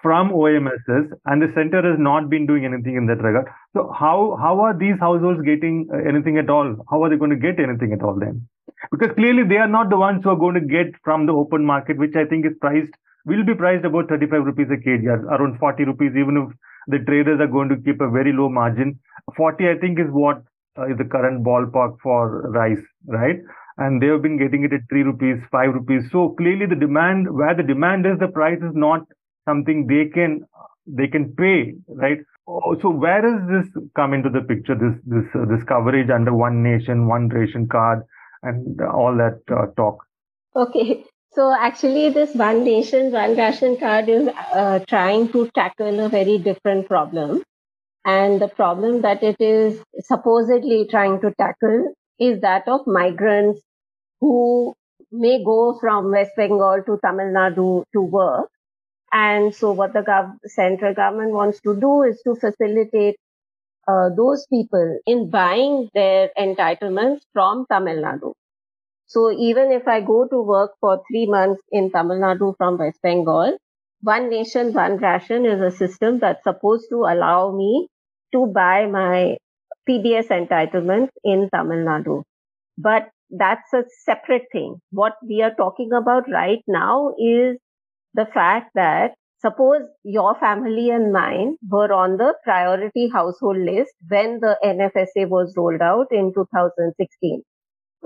from 0.07 0.31
OMSS, 0.31 1.07
and 1.25 1.43
the 1.43 1.51
center 1.55 1.83
has 1.83 1.99
not 1.99 2.29
been 2.31 2.47
doing 2.47 2.65
anything 2.65 2.97
in 3.01 3.07
that 3.07 3.23
regard. 3.29 3.49
So 3.77 3.87
how 4.01 4.19
how 4.41 4.61
are 4.67 4.75
these 4.83 5.01
households 5.07 5.41
getting 5.49 5.89
uh, 5.93 6.03
anything 6.11 6.39
at 6.43 6.53
all? 6.57 6.77
How 6.91 7.03
are 7.03 7.11
they 7.11 7.17
going 7.23 7.35
to 7.39 7.43
get 7.47 7.65
anything 7.65 7.97
at 7.97 8.05
all 8.09 8.21
then? 8.27 8.47
Because 8.93 9.17
clearly 9.17 9.43
they 9.55 9.59
are 9.65 9.73
not 9.79 9.91
the 9.91 9.99
ones 10.05 10.23
who 10.23 10.31
are 10.35 10.43
going 10.45 10.61
to 10.61 10.67
get 10.77 10.95
from 11.09 11.27
the 11.27 11.33
open 11.43 11.65
market, 11.73 11.99
which 12.05 12.15
I 12.23 12.25
think 12.25 12.47
is 12.47 12.57
priced 12.61 13.03
will 13.27 13.45
be 13.45 13.55
priced 13.55 13.85
about 13.85 14.09
35 14.09 14.45
rupees 14.45 14.69
a 14.71 14.79
kg, 14.89 15.25
around 15.37 15.59
40 15.59 15.85
rupees, 15.85 16.13
even 16.17 16.37
if 16.43 16.57
the 16.87 17.05
traders 17.05 17.41
are 17.41 17.53
going 17.59 17.69
to 17.69 17.77
keep 17.77 18.01
a 18.01 18.09
very 18.09 18.33
low 18.33 18.49
margin. 18.49 18.99
40, 19.37 19.69
I 19.69 19.79
think, 19.79 19.99
is 19.99 20.07
what 20.11 20.43
uh, 20.79 20.87
is 20.87 20.97
the 20.99 21.05
current 21.05 21.45
ballpark 21.45 21.97
for 22.03 22.51
rice, 22.53 22.85
right? 23.07 23.41
And 23.79 24.01
they 24.01 24.07
have 24.07 24.23
been 24.23 24.39
getting 24.39 24.65
it 24.65 24.73
at 24.73 24.89
3 24.89 25.03
rupees, 25.03 25.43
5 25.51 25.75
rupees. 25.75 26.05
So 26.13 26.35
clearly 26.39 26.67
the 26.67 26.77
demand, 26.77 27.35
where 27.35 27.55
the 27.55 27.65
demand 27.65 28.07
is, 28.07 28.19
the 28.21 28.29
price 28.29 28.59
is 28.59 28.75
not 28.75 29.03
something 29.49 29.87
they 29.87 30.07
can 30.07 30.45
they 30.87 31.07
can 31.09 31.35
pay, 31.35 31.75
right? 31.89 32.19
Oh, 32.49 32.77
so 32.81 32.91
where 32.91 33.23
does 33.23 33.41
this 33.49 33.83
come 33.97 34.15
into 34.15 34.31
the 34.31 34.41
picture? 34.41 34.75
This 34.75 34.95
this 35.05 35.25
uh, 35.35 35.45
this 35.47 35.65
coverage 35.65 36.11
under 36.11 36.35
one 36.35 36.63
nation, 36.63 37.09
one 37.09 37.29
ration 37.29 37.67
card, 37.67 38.03
and 38.43 38.81
all 38.81 39.17
that 39.17 39.41
uh, 39.51 39.67
talk. 39.77 40.05
Okay, 40.55 41.05
so 41.33 41.53
actually, 41.53 42.11
this 42.11 42.35
one 42.35 42.65
nation, 42.65 43.13
one 43.13 43.37
ration 43.37 43.77
card 43.77 44.09
is 44.09 44.29
uh, 44.53 44.79
trying 44.89 45.31
to 45.33 45.51
tackle 45.55 46.01
a 46.01 46.09
very 46.09 46.39
different 46.39 46.89
problem, 46.89 47.43
and 48.05 48.41
the 48.41 48.49
problem 48.49 49.03
that 49.03 49.23
it 49.23 49.41
is 49.41 49.83
supposedly 50.01 50.87
trying 50.89 51.21
to 51.21 51.33
tackle 51.39 51.95
is 52.19 52.41
that 52.41 52.69
of 52.69 52.87
migrants 52.87 53.61
who 54.21 54.75
may 55.13 55.43
go 55.45 55.77
from 55.81 56.11
West 56.11 56.31
Bengal 56.37 56.83
to 56.87 56.99
Tamil 57.05 57.27
Nadu 57.27 57.85
to 57.93 58.01
work 58.01 58.49
and 59.13 59.55
so 59.55 59.73
what 59.73 59.93
the 59.93 60.01
gov- 60.03 60.39
central 60.47 60.95
government 60.95 61.33
wants 61.33 61.61
to 61.63 61.75
do 61.81 62.03
is 62.03 62.21
to 62.25 62.35
facilitate 62.35 63.17
uh, 63.89 64.11
those 64.17 64.47
people 64.49 64.99
in 65.07 65.31
buying 65.31 65.89
their 65.95 66.31
entitlements 66.39 67.21
from 67.33 67.67
Tamil 67.71 67.97
Nadu. 68.03 68.33
So 69.07 69.31
even 69.33 69.73
if 69.73 69.89
I 69.89 70.01
go 70.01 70.27
to 70.29 70.43
work 70.43 70.73
for 70.81 71.03
three 71.11 71.27
months 71.27 71.63
in 71.73 71.91
Tamil 71.91 72.19
Nadu 72.19 72.57
from 72.57 72.79
West 72.79 73.01
Bengal, 73.03 73.57
one 74.03 74.31
nation, 74.31 74.73
one 74.73 74.99
ration 74.99 75.47
is 75.47 75.61
a 75.61 75.71
system 75.71 76.19
that's 76.21 76.45
supposed 76.45 76.87
to 76.91 77.05
allow 77.05 77.51
me 77.53 77.89
to 78.33 78.47
buy 78.47 78.87
my 78.87 79.39
PDS 79.87 80.29
entitlements 80.29 81.11
in 81.25 81.49
Tamil 81.55 81.79
Nadu. 81.91 82.23
But 82.79 83.11
that's 83.31 83.73
a 83.75 83.85
separate 84.05 84.47
thing. 84.53 84.81
What 84.93 85.17
we 85.27 85.43
are 85.43 85.55
talking 85.55 85.93
about 85.93 86.29
right 86.31 86.63
now 86.67 87.15
is 87.19 87.59
the 88.17 88.27
fact 88.35 88.71
that 88.75 89.15
suppose 89.41 89.83
your 90.03 90.35
family 90.41 90.91
and 90.91 91.13
mine 91.13 91.57
were 91.71 91.93
on 91.93 92.17
the 92.17 92.35
priority 92.43 93.09
household 93.13 93.59
list 93.59 93.93
when 94.09 94.41
the 94.41 94.57
NFSA 94.65 95.29
was 95.29 95.55
rolled 95.57 95.83
out 95.83 96.07
in 96.11 96.33
2016. 96.35 97.43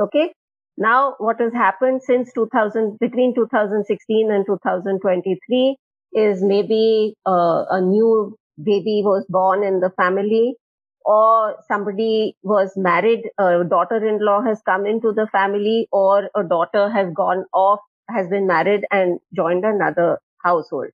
Okay. 0.01 0.33
Now, 0.77 1.15
what 1.19 1.41
has 1.41 1.53
happened 1.53 2.03
since 2.03 2.33
2000, 2.35 2.99
between 2.99 3.35
2016 3.35 4.31
and 4.33 4.47
2023 4.47 5.77
is 6.15 6.43
maybe 6.43 7.15
uh, 7.27 7.65
a 7.71 7.81
new 7.81 8.37
baby 8.63 9.03
was 9.05 9.25
born 9.29 9.63
in 9.63 9.81
the 9.81 9.91
family 9.97 10.57
or 11.05 11.57
somebody 11.67 12.37
was 12.43 12.73
married, 12.77 13.23
a 13.39 13.65
daughter-in-law 13.69 14.43
has 14.43 14.61
come 14.67 14.87
into 14.87 15.13
the 15.13 15.27
family, 15.33 15.89
or 15.91 16.29
a 16.37 16.45
daughter 16.45 16.91
has 16.91 17.13
gone 17.15 17.45
off, 17.55 17.81
has 18.15 18.29
been 18.29 18.47
married 18.47 18.85
and 18.91 19.21
joined 19.35 19.65
another 19.65 20.19
household. 20.45 20.91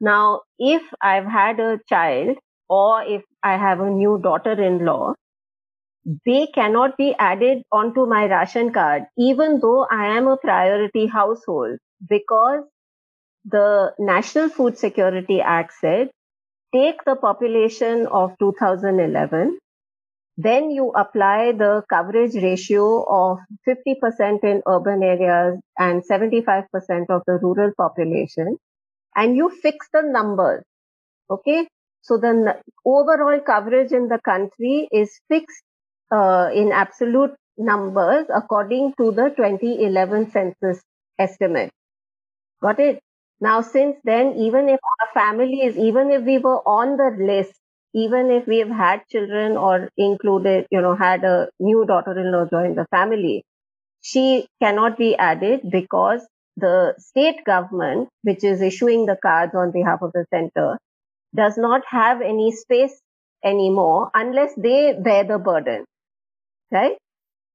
Now, 0.00 0.42
if 0.58 0.82
I've 1.00 1.26
had 1.26 1.60
a 1.60 1.78
child 1.88 2.38
or 2.68 3.02
if 3.02 3.22
I 3.42 3.56
have 3.56 3.80
a 3.80 3.90
new 3.90 4.18
daughter-in-law, 4.22 5.14
they 6.24 6.46
cannot 6.46 6.96
be 6.96 7.14
added 7.18 7.62
onto 7.70 8.06
my 8.06 8.26
ration 8.26 8.72
card, 8.72 9.04
even 9.18 9.60
though 9.60 9.86
I 9.90 10.16
am 10.16 10.26
a 10.26 10.36
priority 10.36 11.06
household, 11.06 11.78
because 12.08 12.64
the 13.44 13.94
National 13.98 14.48
Food 14.48 14.78
Security 14.78 15.40
Act 15.40 15.72
said 15.80 16.10
take 16.74 17.04
the 17.04 17.16
population 17.16 18.06
of 18.06 18.32
2011, 18.38 19.58
then 20.38 20.70
you 20.70 20.90
apply 20.90 21.52
the 21.52 21.82
coverage 21.90 22.34
ratio 22.36 23.04
of 23.04 23.38
50% 23.68 24.44
in 24.44 24.62
urban 24.68 25.02
areas 25.02 25.58
and 25.78 26.02
75% 26.08 26.66
of 27.10 27.22
the 27.26 27.40
rural 27.42 27.72
population, 27.76 28.56
and 29.16 29.36
you 29.36 29.50
fix 29.50 29.88
the 29.92 30.02
numbers. 30.02 30.64
Okay. 31.30 31.68
So 32.02 32.18
the 32.18 32.56
overall 32.86 33.40
coverage 33.40 33.92
in 33.92 34.08
the 34.08 34.20
country 34.24 34.88
is 34.92 35.20
fixed 35.28 35.62
uh, 36.12 36.50
in 36.54 36.72
absolute 36.72 37.32
numbers 37.58 38.26
according 38.34 38.94
to 38.98 39.10
the 39.10 39.30
2011 39.36 40.30
census 40.30 40.82
estimate. 41.18 41.72
Got 42.62 42.80
it? 42.80 43.00
Now, 43.40 43.62
since 43.62 43.96
then, 44.04 44.34
even 44.36 44.68
if 44.68 44.80
our 45.00 45.08
families, 45.14 45.76
even 45.76 46.10
if 46.10 46.22
we 46.22 46.38
were 46.38 46.60
on 46.66 46.96
the 46.96 47.10
list, 47.24 47.54
even 47.94 48.30
if 48.30 48.46
we 48.46 48.58
have 48.58 48.70
had 48.70 49.06
children 49.08 49.56
or 49.56 49.88
included, 49.96 50.66
you 50.70 50.80
know, 50.80 50.94
had 50.94 51.24
a 51.24 51.48
new 51.58 51.84
daughter-in-law 51.86 52.46
join 52.50 52.74
the 52.74 52.86
family, 52.90 53.44
she 54.00 54.46
cannot 54.62 54.96
be 54.98 55.16
added 55.16 55.60
because 55.70 56.26
the 56.56 56.94
state 56.98 57.44
government, 57.44 58.08
which 58.22 58.44
is 58.44 58.60
issuing 58.60 59.06
the 59.06 59.16
cards 59.20 59.54
on 59.54 59.70
behalf 59.70 60.00
of 60.02 60.12
the 60.12 60.24
center, 60.32 60.78
does 61.34 61.56
not 61.56 61.82
have 61.88 62.20
any 62.20 62.52
space 62.52 63.00
anymore 63.44 64.10
unless 64.14 64.52
they 64.56 64.94
bear 64.98 65.24
the 65.24 65.38
burden. 65.38 65.84
Right? 66.70 66.96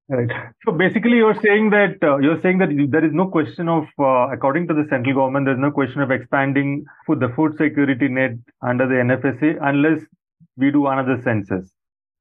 Right. 0.09 0.29
So 0.65 0.73
basically, 0.73 1.17
you're 1.17 1.39
saying 1.41 1.69
that 1.69 1.95
uh, 2.03 2.17
you're 2.17 2.41
saying 2.41 2.57
that 2.57 2.69
there 2.91 3.05
is 3.05 3.13
no 3.13 3.27
question 3.27 3.69
of, 3.69 3.85
uh, 3.97 4.27
according 4.33 4.67
to 4.67 4.73
the 4.73 4.85
central 4.89 5.15
government, 5.15 5.45
there's 5.45 5.59
no 5.59 5.71
question 5.71 6.01
of 6.01 6.11
expanding 6.11 6.85
food, 7.07 7.21
the 7.21 7.29
food 7.35 7.55
security 7.57 8.09
net 8.09 8.31
under 8.61 8.85
the 8.85 8.95
NFSA 8.95 9.57
unless 9.61 10.01
we 10.57 10.71
do 10.71 10.87
another 10.87 11.21
census, 11.23 11.71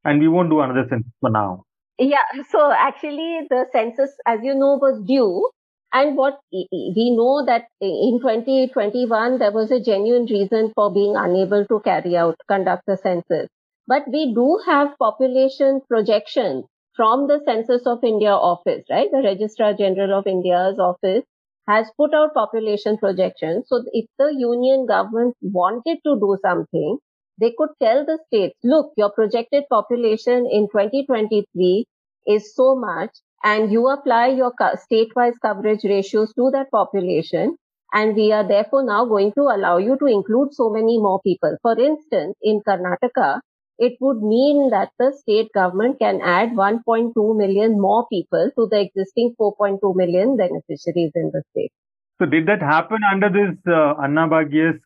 and 0.05 0.21
we 0.21 0.29
won't 0.29 0.51
do 0.51 0.61
another 0.61 0.87
census 0.89 1.13
for 1.21 1.31
now. 1.31 1.65
Yeah. 1.99 2.25
So 2.51 2.73
actually, 2.73 3.47
the 3.49 3.67
census, 3.73 4.11
as 4.27 4.41
you 4.43 4.55
know, 4.55 4.79
was 4.81 5.03
due. 5.07 5.51
And 5.95 6.17
what 6.17 6.41
we 6.51 7.15
know 7.15 7.45
that 7.45 7.67
in 7.83 8.19
2021, 8.23 9.39
there 9.39 9.53
was 9.53 9.71
a 9.71 9.79
genuine 9.79 10.25
reason 10.25 10.73
for 10.75 10.91
being 10.91 11.17
unable 11.17 11.67
to 11.67 11.81
carry 11.81 12.17
out, 12.17 12.37
conduct 12.49 12.85
the 12.87 12.97
census. 12.97 13.49
But 13.87 14.09
we 14.11 14.33
do 14.35 14.59
have 14.65 14.97
population 14.99 15.83
projections 15.87 16.65
from 16.97 17.27
the 17.27 17.41
Census 17.45 17.83
of 17.87 18.03
India 18.03 18.31
office, 18.31 18.85
right? 18.89 19.11
The 19.11 19.23
Registrar 19.23 19.75
General 19.75 20.19
of 20.19 20.27
India's 20.27 20.79
office 20.79 21.25
has 21.69 21.87
put 21.99 22.15
out 22.15 22.33
population 22.33 22.97
projections. 22.97 23.67
So 23.69 23.85
if 23.93 24.07
the 24.19 24.35
union 24.35 24.87
government 24.87 25.37
wanted 25.43 25.99
to 26.07 26.17
do 26.17 26.39
something, 26.43 26.99
they 27.43 27.53
could 27.59 27.71
tell 27.83 28.05
the 28.07 28.19
states, 28.27 28.57
look, 28.63 28.93
your 28.97 29.11
projected 29.11 29.65
population 29.69 30.47
in 30.51 30.69
2023 30.69 31.87
is 32.27 32.55
so 32.55 32.77
much 32.77 33.11
and 33.43 33.73
you 33.73 33.89
apply 33.89 34.29
your 34.29 34.53
state-wise 34.77 35.35
coverage 35.43 35.85
ratios 35.85 36.33
to 36.35 36.51
that 36.53 36.71
population. 36.71 37.57
And 37.93 38.15
we 38.15 38.33
are 38.33 38.47
therefore 38.47 38.85
now 38.85 39.05
going 39.05 39.33
to 39.33 39.43
allow 39.43 39.77
you 39.77 39.99
to 39.99 40.07
include 40.07 40.55
so 40.55 40.71
many 40.71 40.99
more 40.99 41.21
people. 41.21 41.57
For 41.61 41.79
instance, 41.79 42.37
in 42.41 42.63
Karnataka, 42.67 43.41
it 43.79 43.95
would 44.01 44.23
mean 44.23 44.71
that 44.71 44.91
the 44.99 45.13
state 45.13 45.51
government 45.53 45.99
can 45.99 46.21
add 46.23 46.51
1.2 46.51 47.37
million 47.37 47.81
more 47.81 48.07
people 48.09 48.51
to 48.57 48.69
the 48.71 48.81
existing 48.81 49.35
4.2 49.39 49.81
million 49.97 50.37
beneficiaries 50.37 51.11
in 51.15 51.33
the 51.35 51.43
state. 51.51 51.73
So, 52.19 52.27
did 52.27 52.47
that 52.47 52.63
happen 52.63 52.99
under 53.11 53.29
this 53.29 53.59
uh, 53.67 53.95
Anna 54.01 54.29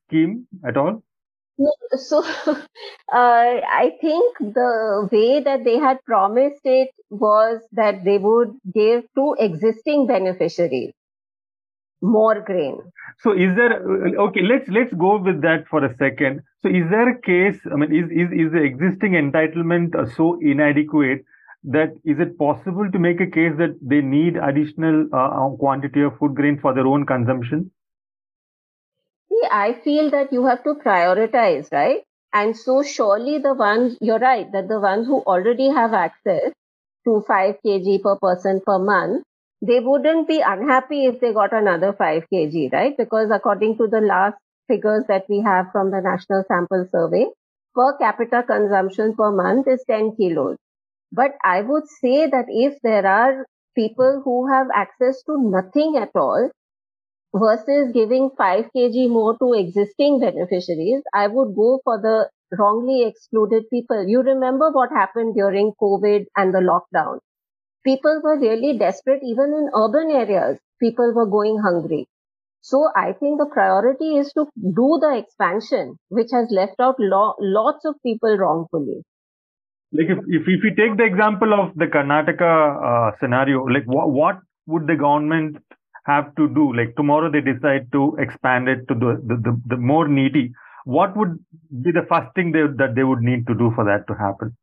scheme 0.09 0.47
at 0.67 0.77
all? 0.77 1.03
So 1.97 2.23
uh, 2.47 2.57
I 3.13 3.93
think 4.01 4.39
the 4.39 5.09
way 5.11 5.41
that 5.41 5.65
they 5.65 5.79
had 5.79 6.05
promised 6.05 6.61
it 6.65 6.91
was 7.11 7.61
that 7.73 8.05
they 8.05 8.19
would 8.19 8.57
give 8.75 9.05
to 9.15 9.37
existing 9.39 10.07
beneficiaries 10.07 10.93
more 12.03 12.41
grain. 12.41 12.79
So 13.21 13.33
is 13.33 13.57
there 13.57 13.81
okay? 14.27 14.43
Let's 14.43 14.69
let's 14.69 14.93
go 14.95 15.19
with 15.19 15.41
that 15.43 15.67
for 15.69 15.85
a 15.85 15.97
second. 15.97 16.43
So 16.63 16.69
is 16.69 16.89
there 16.91 17.09
a 17.09 17.21
case? 17.21 17.59
I 17.73 17.77
mean, 17.77 17.95
is 17.95 18.11
is 18.11 18.47
is 18.47 18.53
the 18.53 18.63
existing 18.63 19.13
entitlement 19.13 19.95
uh, 19.95 20.07
so 20.15 20.39
inadequate 20.41 21.25
that 21.65 21.95
is 22.05 22.21
it 22.21 22.39
possible 22.39 22.91
to 22.93 22.99
make 22.99 23.21
a 23.21 23.27
case 23.27 23.53
that 23.59 23.77
they 23.81 24.01
need 24.01 24.37
additional 24.37 25.09
uh, 25.13 25.17
uh, 25.17 25.51
quantity 25.57 26.03
of 26.03 26.17
food 26.19 26.35
grain 26.35 26.59
for 26.61 26.75
their 26.75 26.87
own 26.87 27.07
consumption? 27.07 27.71
See, 29.37 29.47
I 29.49 29.75
feel 29.75 30.11
that 30.11 30.33
you 30.33 30.47
have 30.47 30.65
to 30.65 30.75
prioritize, 30.75 31.71
right? 31.71 32.03
And 32.33 32.57
so 32.57 32.83
surely 32.83 33.39
the 33.39 33.55
ones 33.55 33.97
you're 34.01 34.19
right 34.19 34.51
that 34.51 34.67
the 34.67 34.81
ones 34.81 35.07
who 35.07 35.21
already 35.21 35.69
have 35.69 35.93
access 35.95 36.53
to 37.05 37.21
5 37.29 37.57
kg 37.65 38.03
per 38.03 38.17
person 38.17 38.61
per 38.67 38.79
month 38.81 39.23
they 39.63 39.79
wouldn't 39.81 40.27
be 40.27 40.41
unhappy 40.41 41.05
if 41.07 41.21
they 41.21 41.33
got 41.33 41.53
another 41.53 41.93
5 41.93 42.25
kg, 42.33 42.73
right? 42.73 42.97
Because 42.97 43.31
according 43.31 43.77
to 43.79 43.87
the 43.87 44.01
last 44.01 44.39
figures 44.67 45.05
that 45.07 45.27
we 45.29 45.41
have 45.41 45.71
from 45.71 45.93
the 45.93 46.01
National 46.01 46.43
Sample 46.49 46.89
Survey, 46.91 47.27
per 47.77 47.97
capita 47.99 48.43
consumption 48.43 49.15
per 49.15 49.31
month 49.31 49.69
is 49.69 49.85
10 49.87 50.17
kilos. 50.17 50.57
But 51.13 51.37
I 51.45 51.63
would 51.63 51.87
say 51.89 52.27
that 52.29 52.47
if 52.49 52.81
there 52.83 53.07
are 53.07 53.47
people 53.77 54.23
who 54.25 54.49
have 54.49 54.69
access 54.75 55.23
to 55.25 55.39
nothing 55.39 55.97
at 55.97 56.11
all 56.15 56.51
versus 57.39 57.93
giving 57.93 58.31
5 58.37 58.67
kg 58.75 59.09
more 59.09 59.37
to 59.39 59.53
existing 59.55 60.21
beneficiaries, 60.21 61.03
I 61.15 61.29
would 61.29 61.55
go 61.55 61.81
for 61.85 62.01
the 62.01 62.29
wrongly 62.59 63.05
excluded 63.05 63.65
people. 63.71 64.07
You 64.07 64.23
remember 64.23 64.71
what 64.71 64.91
happened 64.91 65.35
during 65.35 65.73
COVID 65.81 66.27
and 66.37 66.55
the 66.55 66.61
lockdown 66.61 67.19
people 67.87 68.21
were 68.23 68.39
really 68.39 68.77
desperate, 68.77 69.23
even 69.23 69.55
in 69.59 69.71
urban 69.75 70.11
areas. 70.11 70.59
People 70.81 71.13
were 71.15 71.27
going 71.27 71.59
hungry. 71.59 72.07
So 72.61 72.89
I 72.97 73.13
think 73.13 73.39
the 73.39 73.47
priority 73.47 74.17
is 74.17 74.33
to 74.33 74.47
do 74.57 74.99
the 75.01 75.17
expansion, 75.17 75.97
which 76.09 76.31
has 76.33 76.49
left 76.51 76.81
out 76.81 76.97
lo- 76.99 77.37
lots 77.39 77.85
of 77.85 77.95
people 78.05 78.37
wrongfully. 78.37 79.03
Like 79.93 80.09
if, 80.09 80.19
if, 80.27 80.43
if 80.49 80.63
we 80.65 80.75
take 80.75 80.97
the 80.99 81.05
example 81.05 81.55
of 81.55 81.75
the 81.77 81.87
Karnataka 81.87 82.51
uh, 82.89 83.17
scenario, 83.21 83.63
like 83.65 83.85
what, 83.87 84.11
what 84.11 84.39
would 84.67 84.89
the 84.89 84.97
government 84.97 85.59
have 86.07 86.35
to 86.37 86.49
do? 86.49 86.73
Like 86.75 86.97
tomorrow 86.97 87.31
they 87.31 87.41
decide 87.41 87.91
to 87.93 88.17
expand 88.19 88.69
it 88.69 88.87
to 88.89 88.95
the, 88.95 89.21
the, 89.25 89.37
the, 89.37 89.61
the 89.67 89.77
more 89.77 90.09
needy. 90.09 90.53
What 90.85 91.17
would 91.17 91.39
be 91.83 91.91
the 91.93 92.07
first 92.09 92.35
thing 92.35 92.53
they, 92.53 92.63
that 92.77 92.95
they 92.95 93.05
would 93.05 93.21
need 93.21 93.47
to 93.49 93.55
do 93.55 93.73
for 93.75 93.85
that 93.85 94.07
to 94.09 94.15
happen? 94.15 94.57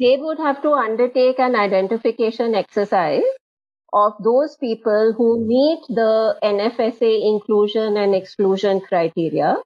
they 0.00 0.16
would 0.18 0.38
have 0.38 0.62
to 0.62 0.72
undertake 0.72 1.38
an 1.38 1.54
identification 1.54 2.54
exercise 2.54 3.22
of 3.92 4.12
those 4.22 4.56
people 4.56 5.12
who 5.16 5.44
meet 5.46 5.80
the 5.88 6.38
NFSA 6.42 7.12
inclusion 7.34 7.96
and 7.96 8.14
exclusion 8.14 8.80
criteria 8.80 9.56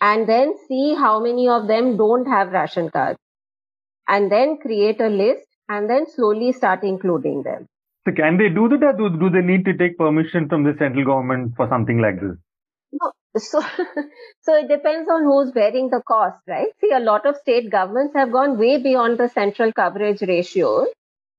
and 0.00 0.28
then 0.28 0.54
see 0.68 0.94
how 0.94 1.20
many 1.20 1.48
of 1.48 1.66
them 1.66 1.96
don't 1.96 2.26
have 2.26 2.52
ration 2.52 2.90
cards 2.90 3.18
and 4.08 4.30
then 4.30 4.58
create 4.58 5.00
a 5.00 5.08
list 5.08 5.46
and 5.68 5.88
then 5.88 6.06
slowly 6.08 6.52
start 6.52 6.82
including 6.84 7.42
them. 7.42 7.66
So 8.10 8.16
can 8.16 8.38
they 8.38 8.48
do 8.48 8.68
that 8.68 8.96
do, 8.98 9.08
do 9.08 9.30
they 9.30 9.40
need 9.40 9.64
to 9.66 9.76
take 9.76 9.96
permission 9.96 10.48
from 10.48 10.64
the 10.64 10.74
central 10.78 11.04
government 11.04 11.54
for 11.56 11.68
something 11.68 11.98
like 11.98 12.20
this? 12.20 12.36
No, 12.92 13.12
so, 13.36 13.60
so 14.42 14.56
it 14.56 14.68
depends 14.68 15.08
on 15.08 15.22
who's 15.22 15.52
bearing 15.52 15.90
the 15.90 16.02
cost, 16.06 16.38
right? 16.48 16.68
See, 16.80 16.90
a 16.92 16.98
lot 16.98 17.24
of 17.24 17.36
state 17.36 17.70
governments 17.70 18.14
have 18.16 18.32
gone 18.32 18.58
way 18.58 18.82
beyond 18.82 19.18
the 19.18 19.28
central 19.28 19.72
coverage 19.72 20.22
ratios, 20.22 20.88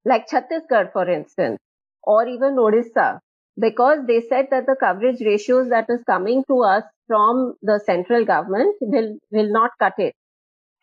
like 0.06 0.28
Chhattisgarh, 0.30 0.92
for 0.92 1.08
instance, 1.10 1.58
or 2.04 2.26
even 2.26 2.56
Odisha, 2.56 3.18
because 3.60 3.98
they 4.06 4.22
said 4.22 4.46
that 4.50 4.64
the 4.64 4.76
coverage 4.80 5.20
ratios 5.20 5.68
that 5.68 5.86
is 5.90 6.02
coming 6.04 6.44
to 6.48 6.62
us 6.62 6.84
from 7.06 7.54
the 7.60 7.80
central 7.84 8.24
government 8.24 8.76
will, 8.80 9.18
will 9.30 9.52
not 9.52 9.72
cut 9.78 9.94
it. 9.98 10.14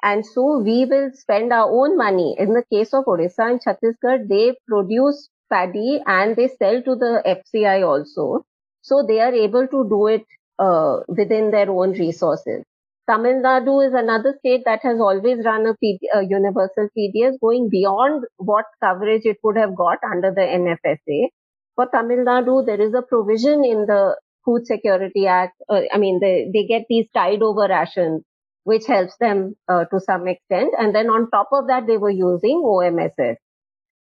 And 0.04 0.24
so 0.24 0.60
we 0.60 0.86
will 0.86 1.10
spend 1.14 1.52
our 1.52 1.68
own 1.68 1.98
money. 1.98 2.36
In 2.38 2.54
the 2.54 2.64
case 2.72 2.94
of 2.94 3.06
Odisha 3.06 3.50
and 3.50 3.60
Chhattisgarh, 3.60 4.28
they 4.30 4.56
produce 4.68 5.30
paddy 5.50 6.02
and 6.06 6.36
they 6.36 6.48
sell 6.48 6.82
to 6.82 6.96
the 6.96 7.24
FCI 7.26 7.88
also. 7.88 8.46
So 8.82 9.04
they 9.08 9.20
are 9.20 9.34
able 9.34 9.68
to 9.68 9.88
do 9.90 10.08
it 10.08 10.26
uh, 10.58 11.00
within 11.08 11.52
their 11.52 11.70
own 11.70 11.92
resources. 11.94 12.64
Tamil 13.10 13.42
Nadu 13.42 13.86
is 13.88 13.94
another 13.94 14.36
state 14.38 14.62
that 14.66 14.82
has 14.84 15.00
always 15.00 15.44
run 15.44 15.66
a, 15.66 15.74
PD, 15.84 15.98
a 16.14 16.24
universal 16.24 16.90
PDS 16.96 17.40
going 17.42 17.68
beyond 17.70 18.24
what 18.38 18.66
coverage 18.84 19.24
it 19.26 19.38
would 19.44 19.58
have 19.58 19.76
got 19.76 19.98
under 20.04 20.32
the 20.32 20.42
NFSA. 20.42 21.30
For 21.76 21.88
Tamil 21.88 22.24
Nadu, 22.26 22.64
there 22.66 22.80
is 22.80 22.94
a 22.94 23.02
provision 23.02 23.66
in 23.66 23.88
the 23.88 24.16
Food 24.46 24.68
Security 24.68 25.26
Act. 25.26 25.56
Uh, 25.68 25.82
I 25.92 25.98
mean, 25.98 26.20
they, 26.20 26.52
they 26.54 26.68
get 26.68 26.84
these 26.88 27.08
tide 27.12 27.42
over 27.42 27.68
rations, 27.68 28.24
which 28.64 28.86
helps 28.86 29.18
them 29.18 29.56
uh, 29.68 29.86
to 29.86 30.00
some 30.00 30.28
extent. 30.28 30.74
And 30.78 30.94
then 30.94 31.10
on 31.10 31.32
top 31.32 31.50
of 31.52 31.68
that, 31.68 31.88
they 31.88 31.98
were 31.98 32.12
using 32.12 32.62
OMSS. 32.64 33.38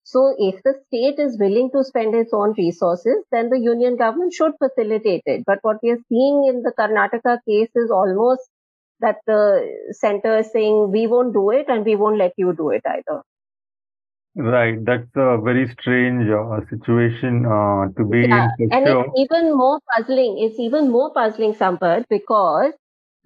So 0.09 0.33
if 0.37 0.63
the 0.63 0.73
state 0.87 1.19
is 1.19 1.37
willing 1.37 1.69
to 1.75 1.83
spend 1.83 2.15
its 2.15 2.33
own 2.33 2.53
resources, 2.57 3.25
then 3.29 3.49
the 3.49 3.59
union 3.59 3.97
government 3.97 4.31
should 4.31 4.53
facilitate 4.57 5.23
it. 5.25 5.43
But 5.45 5.59
what 5.63 5.79
we 5.83 5.89
are 5.91 5.99
seeing 6.07 6.45
in 6.47 6.61
the 6.63 6.71
Karnataka 6.79 7.39
case 7.45 7.71
is 7.75 7.91
almost 7.91 8.47
that 9.01 9.17
the 9.27 9.67
center 9.91 10.37
is 10.37 10.49
saying 10.53 10.91
we 10.93 11.07
won't 11.07 11.33
do 11.33 11.49
it 11.49 11.65
and 11.67 11.83
we 11.83 11.97
won't 11.97 12.17
let 12.17 12.31
you 12.37 12.53
do 12.55 12.69
it 12.69 12.83
either. 12.85 13.21
Right, 14.35 14.77
that's 14.85 15.11
a 15.17 15.39
very 15.43 15.67
strange 15.77 16.29
uh, 16.29 16.61
situation 16.69 17.45
uh, 17.45 17.91
to 17.97 18.07
be 18.09 18.27
yeah. 18.29 18.47
in. 18.59 18.71
and 18.71 18.87
it's 18.87 19.09
even 19.17 19.57
more 19.57 19.81
puzzling. 19.93 20.37
It's 20.39 20.57
even 20.57 20.89
more 20.89 21.11
puzzling, 21.13 21.53
Sampath, 21.53 22.05
because 22.09 22.71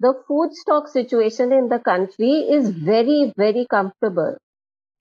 the 0.00 0.14
food 0.26 0.52
stock 0.54 0.88
situation 0.88 1.52
in 1.52 1.68
the 1.68 1.78
country 1.78 2.32
is 2.58 2.70
very, 2.70 3.32
very 3.36 3.68
comfortable. 3.70 4.36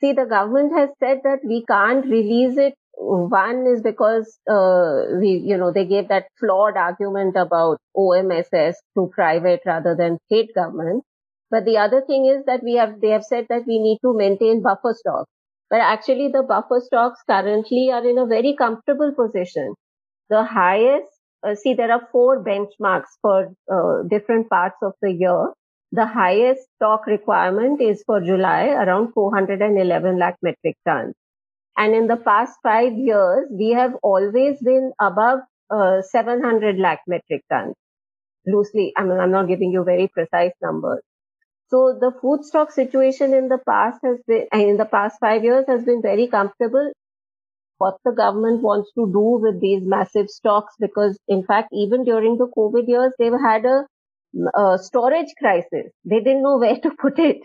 See, 0.01 0.13
the 0.13 0.25
government 0.25 0.73
has 0.73 0.89
said 0.99 1.19
that 1.23 1.39
we 1.45 1.63
can't 1.65 2.05
release 2.05 2.57
it 2.57 2.73
one 3.01 3.65
is 3.65 3.81
because 3.81 4.39
uh, 4.49 5.17
we, 5.19 5.41
you 5.43 5.57
know, 5.57 5.71
they 5.71 5.85
gave 5.85 6.09
that 6.09 6.25
flawed 6.39 6.77
argument 6.77 7.35
about 7.35 7.79
OMSS 7.97 8.75
to 8.95 9.09
private 9.13 9.61
rather 9.65 9.95
than 9.95 10.19
state 10.27 10.53
government. 10.53 11.03
But 11.49 11.65
the 11.65 11.77
other 11.77 12.01
thing 12.01 12.25
is 12.25 12.45
that 12.45 12.63
we 12.63 12.75
have, 12.75 13.01
they 13.01 13.09
have 13.09 13.23
said 13.23 13.47
that 13.49 13.65
we 13.67 13.79
need 13.79 13.99
to 14.03 14.13
maintain 14.15 14.61
buffer 14.61 14.93
stocks. 14.93 15.29
But 15.69 15.79
actually 15.79 16.29
the 16.29 16.43
buffer 16.43 16.81
stocks 16.81 17.21
currently 17.27 17.89
are 17.91 18.07
in 18.07 18.17
a 18.17 18.25
very 18.25 18.55
comfortable 18.57 19.13
position. 19.13 19.73
The 20.29 20.43
highest, 20.43 21.07
uh, 21.43 21.55
see, 21.55 21.73
there 21.73 21.91
are 21.91 22.07
four 22.11 22.43
benchmarks 22.43 23.17
for 23.21 23.53
uh, 23.71 24.07
different 24.07 24.49
parts 24.49 24.77
of 24.81 24.93
the 25.01 25.11
year. 25.11 25.47
The 25.93 26.05
highest 26.05 26.67
stock 26.75 27.05
requirement 27.07 27.81
is 27.81 28.03
for 28.05 28.19
July 28.21 28.67
around 28.67 29.13
411 29.13 30.17
lakh 30.19 30.37
metric 30.41 30.77
tons. 30.85 31.15
And 31.77 31.95
in 31.95 32.07
the 32.07 32.17
past 32.17 32.59
five 32.63 32.93
years, 32.93 33.47
we 33.51 33.71
have 33.71 33.95
always 34.03 34.59
been 34.61 34.93
above 35.01 35.39
uh, 35.69 36.01
700 36.01 36.77
lakh 36.77 37.01
metric 37.07 37.43
tons. 37.51 37.75
Loosely, 38.45 38.93
I 38.97 39.03
mean, 39.03 39.19
I'm 39.19 39.31
not 39.31 39.47
giving 39.47 39.71
you 39.71 39.83
very 39.83 40.07
precise 40.07 40.53
numbers. 40.61 41.01
So 41.69 41.97
the 41.99 42.11
food 42.21 42.43
stock 42.45 42.71
situation 42.71 43.33
in 43.33 43.49
the 43.49 43.59
past 43.67 43.99
has 44.03 44.19
been, 44.27 44.47
in 44.53 44.77
the 44.77 44.85
past 44.85 45.19
five 45.19 45.43
years 45.43 45.65
has 45.67 45.83
been 45.83 46.01
very 46.01 46.27
comfortable. 46.27 46.91
What 47.79 47.97
the 48.05 48.11
government 48.11 48.61
wants 48.61 48.91
to 48.93 49.07
do 49.11 49.39
with 49.41 49.59
these 49.61 49.83
massive 49.85 50.29
stocks, 50.29 50.75
because 50.79 51.19
in 51.27 51.43
fact, 51.43 51.69
even 51.73 52.03
during 52.03 52.37
the 52.37 52.47
COVID 52.57 52.87
years, 52.87 53.13
they've 53.19 53.33
had 53.33 53.65
a, 53.65 53.85
a 54.55 54.77
storage 54.81 55.33
crisis. 55.37 55.91
They 56.05 56.19
didn't 56.19 56.43
know 56.43 56.57
where 56.63 56.77
to 56.77 56.91
put 56.99 57.19
it. 57.19 57.41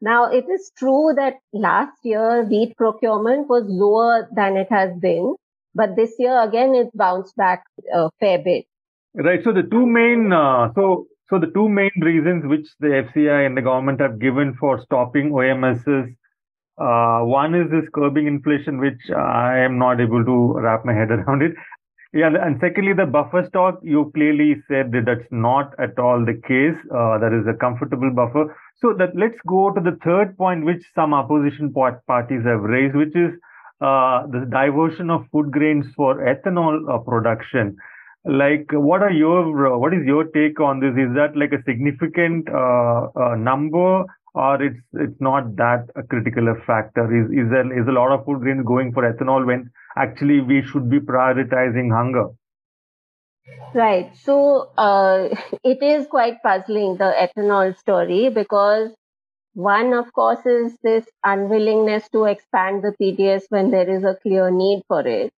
Now, 0.00 0.30
it 0.30 0.44
is 0.48 0.72
true 0.76 1.12
that 1.16 1.34
last 1.52 1.96
year 2.02 2.44
wheat 2.44 2.76
procurement 2.76 3.48
was 3.48 3.64
lower 3.66 4.28
than 4.34 4.56
it 4.56 4.68
has 4.70 4.90
been, 5.00 5.34
but 5.74 5.96
this 5.96 6.14
year 6.18 6.38
again 6.42 6.74
it 6.74 6.94
bounced 6.94 7.34
back 7.36 7.64
a 7.94 8.10
fair 8.20 8.38
bit. 8.38 8.66
Right. 9.14 9.40
So 9.42 9.52
the 9.52 9.62
two 9.62 9.86
main, 9.86 10.30
uh, 10.32 10.68
so 10.74 11.06
so 11.30 11.38
the 11.40 11.50
two 11.54 11.68
main 11.68 11.90
reasons 12.02 12.44
which 12.46 12.68
the 12.78 13.08
FCI 13.08 13.46
and 13.46 13.56
the 13.56 13.62
government 13.62 14.00
have 14.00 14.20
given 14.20 14.54
for 14.60 14.80
stopping 14.84 15.30
OMSS, 15.30 16.14
uh, 16.78 17.24
one 17.24 17.54
is 17.54 17.70
this 17.70 17.88
curbing 17.94 18.26
inflation, 18.26 18.78
which 18.78 19.00
I 19.10 19.58
am 19.58 19.78
not 19.78 20.00
able 20.00 20.24
to 20.24 20.60
wrap 20.60 20.84
my 20.84 20.92
head 20.92 21.10
around 21.16 21.42
it. 21.42 21.52
Yeah, 22.12 22.30
and 22.40 22.58
secondly, 22.60 22.92
the 22.94 23.04
buffer 23.06 23.44
stock, 23.48 23.78
you 23.82 24.10
clearly 24.14 24.62
said 24.68 24.90
that 24.92 25.04
that's 25.06 25.30
not 25.30 25.74
at 25.78 25.98
all 25.98 26.24
the 26.24 26.34
case. 26.34 26.76
Uh, 26.90 27.18
there 27.18 27.38
is 27.38 27.46
a 27.46 27.52
comfortable 27.52 28.10
buffer. 28.10 28.56
So 28.80 28.94
that 28.94 29.14
let's 29.14 29.38
go 29.46 29.70
to 29.72 29.80
the 29.80 29.98
third 30.04 30.36
point, 30.38 30.64
which 30.64 30.82
some 30.94 31.12
opposition 31.12 31.72
parties 31.72 32.42
have 32.44 32.60
raised, 32.62 32.94
which 32.96 33.14
is 33.14 33.32
uh, 33.80 34.26
the 34.28 34.46
diversion 34.50 35.10
of 35.10 35.26
food 35.30 35.50
grains 35.50 35.86
for 35.94 36.16
ethanol 36.24 36.78
uh, 36.88 36.98
production. 36.98 37.76
Like, 38.24 38.66
what 38.72 39.02
are 39.02 39.10
your 39.12 39.74
uh, 39.74 39.78
what 39.78 39.92
is 39.94 40.04
your 40.06 40.24
take 40.24 40.58
on 40.60 40.80
this? 40.80 40.94
Is 40.96 41.14
that 41.14 41.36
like 41.36 41.52
a 41.52 41.62
significant 41.64 42.48
uh, 42.48 43.08
uh, 43.14 43.34
number, 43.36 44.04
or 44.34 44.62
it's 44.62 44.80
it's 44.94 45.20
not 45.20 45.54
that 45.56 45.86
a 45.96 46.02
critical 46.02 46.54
factor? 46.66 47.04
Is 47.12 47.30
is 47.30 47.50
there 47.50 47.70
is 47.78 47.86
a 47.86 47.92
lot 47.92 48.10
of 48.12 48.24
food 48.24 48.40
grains 48.40 48.64
going 48.66 48.92
for 48.92 49.02
ethanol 49.10 49.46
when 49.46 49.70
actually 49.96 50.40
we 50.40 50.62
should 50.62 50.88
be 50.90 51.00
prioritizing 51.00 51.90
hunger? 51.92 52.28
Right. 53.74 54.16
So 54.16 54.70
uh, 54.76 55.28
it 55.64 55.82
is 55.82 56.06
quite 56.06 56.42
puzzling, 56.42 56.96
the 56.96 57.12
ethanol 57.18 57.76
story, 57.78 58.28
because 58.28 58.90
one, 59.54 59.94
of 59.94 60.12
course, 60.12 60.44
is 60.46 60.76
this 60.82 61.06
unwillingness 61.24 62.08
to 62.10 62.24
expand 62.24 62.82
the 62.82 62.94
PDS 63.00 63.44
when 63.48 63.70
there 63.70 63.88
is 63.88 64.04
a 64.04 64.16
clear 64.22 64.50
need 64.50 64.82
for 64.88 65.06
it. 65.06 65.32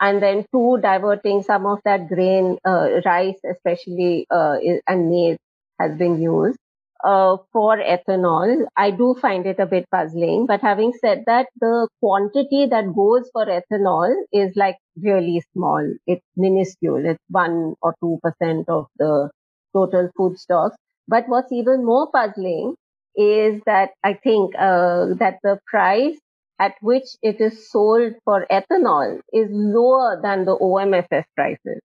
And 0.00 0.22
then 0.22 0.46
two, 0.52 0.78
diverting 0.80 1.42
some 1.42 1.66
of 1.66 1.80
that 1.84 2.08
grain, 2.08 2.58
uh, 2.64 3.00
rice 3.04 3.38
especially, 3.50 4.26
uh, 4.30 4.56
and 4.86 5.10
maize 5.10 5.38
has 5.80 5.96
been 5.98 6.20
used 6.22 6.58
uh, 7.04 7.36
for 7.52 7.78
ethanol. 7.78 8.64
I 8.76 8.90
do 8.90 9.14
find 9.20 9.46
it 9.46 9.58
a 9.58 9.66
bit 9.66 9.86
puzzling. 9.90 10.46
But 10.46 10.60
having 10.60 10.92
said 11.00 11.24
that, 11.26 11.46
the 11.60 11.88
quantity 12.00 12.66
that 12.66 12.94
goes 12.94 13.28
for 13.32 13.46
ethanol 13.46 14.14
is 14.32 14.54
like 14.56 14.76
really 15.02 15.42
small. 15.52 15.82
It's 16.06 16.24
minuscule. 16.36 17.04
It's 17.06 17.22
one 17.28 17.74
or 17.82 17.94
two 18.00 18.18
percent 18.22 18.68
of 18.68 18.86
the 18.98 19.30
total 19.72 20.10
food 20.16 20.38
stocks. 20.38 20.76
But 21.06 21.28
what's 21.28 21.52
even 21.52 21.84
more 21.84 22.10
puzzling 22.12 22.74
is 23.16 23.60
that 23.66 23.90
I 24.04 24.14
think 24.14 24.54
uh, 24.56 25.14
that 25.18 25.38
the 25.42 25.58
price 25.66 26.18
at 26.60 26.74
which 26.80 27.04
it 27.22 27.40
is 27.40 27.70
sold 27.70 28.14
for 28.24 28.46
ethanol 28.50 29.20
is 29.32 29.48
lower 29.50 30.20
than 30.22 30.44
the 30.44 30.56
OMSS 30.56 31.24
prices. 31.34 31.80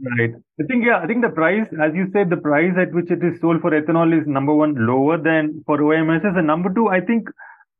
Right. 0.00 0.30
I 0.60 0.64
think, 0.68 0.84
yeah, 0.86 0.98
I 1.02 1.06
think 1.06 1.22
the 1.22 1.30
price, 1.30 1.66
as 1.82 1.92
you 1.94 2.06
said, 2.12 2.30
the 2.30 2.36
price 2.36 2.72
at 2.78 2.92
which 2.94 3.10
it 3.10 3.22
is 3.24 3.40
sold 3.40 3.60
for 3.60 3.70
ethanol 3.72 4.16
is 4.16 4.26
number 4.28 4.54
one, 4.54 4.86
lower 4.86 5.18
than 5.18 5.62
for 5.66 5.78
OMSS. 5.78 6.38
And 6.38 6.46
number 6.46 6.72
two, 6.72 6.86
I 6.88 7.00
think 7.00 7.28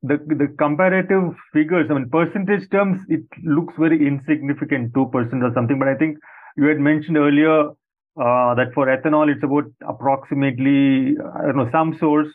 the, 0.03 0.19
the 0.27 0.49
comparative 0.59 1.35
figures, 1.53 1.87
I 1.91 1.95
mean, 1.95 2.11
percentage 2.11 2.69
terms, 2.71 3.01
it 3.09 3.23
looks 3.45 3.75
very 3.79 4.05
insignificant, 4.05 4.93
2% 4.95 5.15
or 5.15 5.53
something. 5.55 5.79
But 5.79 5.89
I 5.89 5.95
think 5.95 6.19
you 6.57 6.65
had 6.67 6.79
mentioned 6.81 7.17
earlier 7.17 7.69
uh, 7.71 8.55
that 8.57 8.73
for 8.75 8.87
ethanol, 8.87 9.31
it's 9.33 9.45
about 9.45 9.71
approximately, 9.89 11.17
I 11.39 11.47
don't 11.47 11.57
know, 11.57 11.69
some 11.71 11.97
source, 11.99 12.29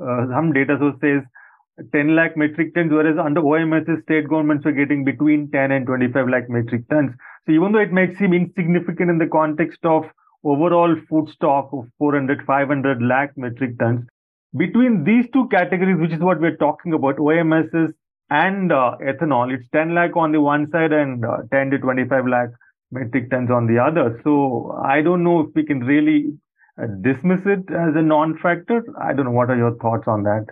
uh, 0.00 0.26
some 0.30 0.52
data 0.52 0.76
source 0.78 0.94
says 1.00 1.22
10 1.92 2.14
lakh 2.14 2.36
metric 2.36 2.74
tons, 2.74 2.92
whereas 2.92 3.18
under 3.18 3.40
OMSS, 3.40 4.02
state 4.02 4.28
governments 4.28 4.64
are 4.66 4.72
getting 4.72 5.04
between 5.04 5.50
10 5.50 5.72
and 5.72 5.86
25 5.86 6.28
lakh 6.28 6.48
metric 6.48 6.88
tons. 6.88 7.12
So 7.46 7.52
even 7.52 7.72
though 7.72 7.80
it 7.80 7.92
might 7.92 8.16
seem 8.16 8.32
insignificant 8.32 9.10
in 9.10 9.18
the 9.18 9.26
context 9.26 9.84
of 9.84 10.04
overall 10.44 10.94
food 11.08 11.28
stock 11.30 11.70
of 11.72 11.86
400, 11.98 12.44
500 12.46 13.02
lakh 13.02 13.36
metric 13.36 13.78
tons, 13.78 14.06
between 14.56 15.02
these 15.02 15.26
two 15.32 15.48
categories, 15.48 15.98
which 15.98 16.12
is 16.12 16.20
what 16.20 16.40
we're 16.40 16.56
talking 16.56 16.92
about, 16.92 17.16
OMSS 17.16 17.92
and 18.30 18.72
uh, 18.72 18.96
ethanol, 19.02 19.52
it's 19.52 19.68
10 19.72 19.94
lakh 19.94 20.16
on 20.16 20.30
the 20.30 20.40
one 20.40 20.70
side 20.70 20.92
and 20.92 21.24
uh, 21.24 21.38
10 21.50 21.70
to 21.70 21.78
25 21.78 22.26
lakh 22.28 22.50
metric 22.92 23.30
tons 23.30 23.50
on 23.50 23.66
the 23.66 23.82
other. 23.82 24.20
So 24.22 24.80
I 24.84 25.02
don't 25.02 25.24
know 25.24 25.40
if 25.40 25.48
we 25.56 25.64
can 25.64 25.80
really 25.80 26.38
uh, 26.80 26.86
dismiss 27.02 27.40
it 27.46 27.68
as 27.70 27.96
a 27.96 28.02
non-factor. 28.02 28.84
I 29.00 29.12
don't 29.12 29.26
know. 29.26 29.32
What 29.32 29.50
are 29.50 29.56
your 29.56 29.74
thoughts 29.76 30.06
on 30.06 30.22
that? 30.22 30.46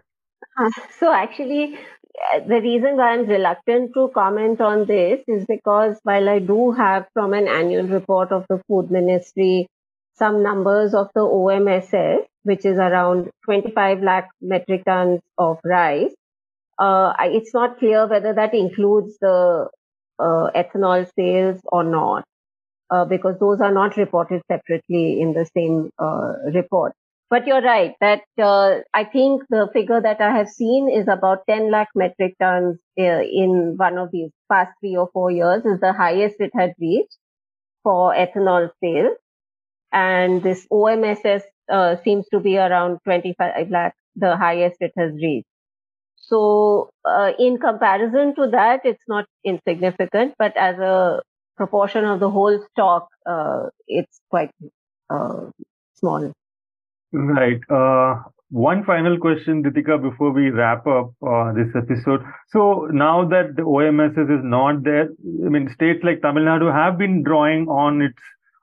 Uh, 0.56 0.70
so 0.98 1.12
actually, 1.12 1.78
the 2.46 2.60
reason 2.60 2.96
why 2.96 3.12
I'm 3.12 3.26
reluctant 3.26 3.92
to 3.94 4.10
comment 4.14 4.60
on 4.60 4.86
this 4.86 5.20
is 5.26 5.44
because 5.46 5.98
while 6.02 6.28
I 6.28 6.38
do 6.40 6.72
have 6.72 7.06
from 7.14 7.32
an 7.32 7.48
annual 7.48 7.86
report 7.86 8.32
of 8.32 8.44
the 8.48 8.60
Food 8.68 8.90
Ministry 8.90 9.66
some 10.14 10.42
numbers 10.42 10.94
of 10.94 11.08
the 11.14 11.22
OMSS, 11.22 12.26
which 12.42 12.66
is 12.66 12.76
around 12.76 13.30
25 13.46 14.02
lakh 14.02 14.28
metric 14.42 14.84
tons 14.84 15.20
of 15.38 15.58
rice, 15.64 16.14
uh, 16.78 17.14
it's 17.20 17.54
not 17.54 17.78
clear 17.78 18.06
whether 18.06 18.34
that 18.34 18.54
includes 18.54 19.16
the 19.20 19.68
uh, 20.18 20.50
ethanol 20.54 21.08
sales 21.18 21.60
or 21.66 21.82
not, 21.82 22.24
uh, 22.90 23.04
because 23.06 23.38
those 23.40 23.60
are 23.60 23.72
not 23.72 23.96
reported 23.96 24.42
separately 24.50 25.20
in 25.20 25.32
the 25.32 25.46
same 25.56 25.90
uh, 25.98 26.34
report. 26.54 26.92
But 27.32 27.46
you're 27.46 27.62
right 27.62 27.94
that 28.02 28.24
uh, 28.38 28.80
I 28.92 29.04
think 29.04 29.44
the 29.48 29.66
figure 29.72 30.02
that 30.02 30.20
I 30.20 30.36
have 30.36 30.50
seen 30.50 30.90
is 30.90 31.08
about 31.08 31.46
10 31.48 31.70
lakh 31.70 31.88
metric 31.94 32.36
tons 32.38 32.78
uh, 33.00 33.22
in 33.22 33.76
one 33.78 33.96
of 33.96 34.10
these 34.12 34.30
past 34.50 34.72
three 34.80 34.96
or 34.96 35.08
four 35.14 35.30
years 35.30 35.64
is 35.64 35.80
the 35.80 35.94
highest 35.94 36.36
it 36.40 36.50
had 36.54 36.74
reached 36.78 37.16
for 37.82 38.14
ethanol 38.14 38.68
sales. 38.84 39.16
And 39.92 40.42
this 40.42 40.66
OMSS 40.70 41.44
uh, 41.70 41.96
seems 42.04 42.28
to 42.34 42.40
be 42.40 42.58
around 42.58 42.98
25 43.04 43.70
lakh, 43.70 43.94
the 44.14 44.36
highest 44.36 44.76
it 44.80 44.92
has 44.98 45.12
reached. 45.14 45.48
So, 46.16 46.90
uh, 47.06 47.32
in 47.38 47.58
comparison 47.58 48.34
to 48.34 48.48
that, 48.50 48.82
it's 48.84 49.04
not 49.08 49.24
insignificant, 49.42 50.34
but 50.38 50.54
as 50.58 50.78
a 50.78 51.22
proportion 51.56 52.04
of 52.04 52.20
the 52.20 52.30
whole 52.30 52.62
stock, 52.72 53.08
uh, 53.24 53.70
it's 53.88 54.20
quite 54.30 54.50
uh, 55.08 55.46
small. 55.94 56.32
Right. 57.12 57.60
Uh, 57.70 58.22
one 58.50 58.84
final 58.84 59.18
question, 59.18 59.62
Ritika, 59.62 60.00
before 60.00 60.30
we 60.32 60.50
wrap 60.50 60.86
up 60.86 61.12
uh, 61.26 61.52
this 61.52 61.68
episode. 61.74 62.22
So 62.48 62.88
now 62.92 63.24
that 63.28 63.56
the 63.56 63.62
OMSS 63.62 64.38
is 64.38 64.44
not 64.44 64.82
there, 64.84 65.08
I 65.44 65.48
mean, 65.48 65.68
states 65.74 66.00
like 66.04 66.20
Tamil 66.22 66.44
Nadu 66.44 66.72
have 66.72 66.98
been 66.98 67.22
drawing 67.22 67.66
on 67.68 68.02
its 68.02 68.18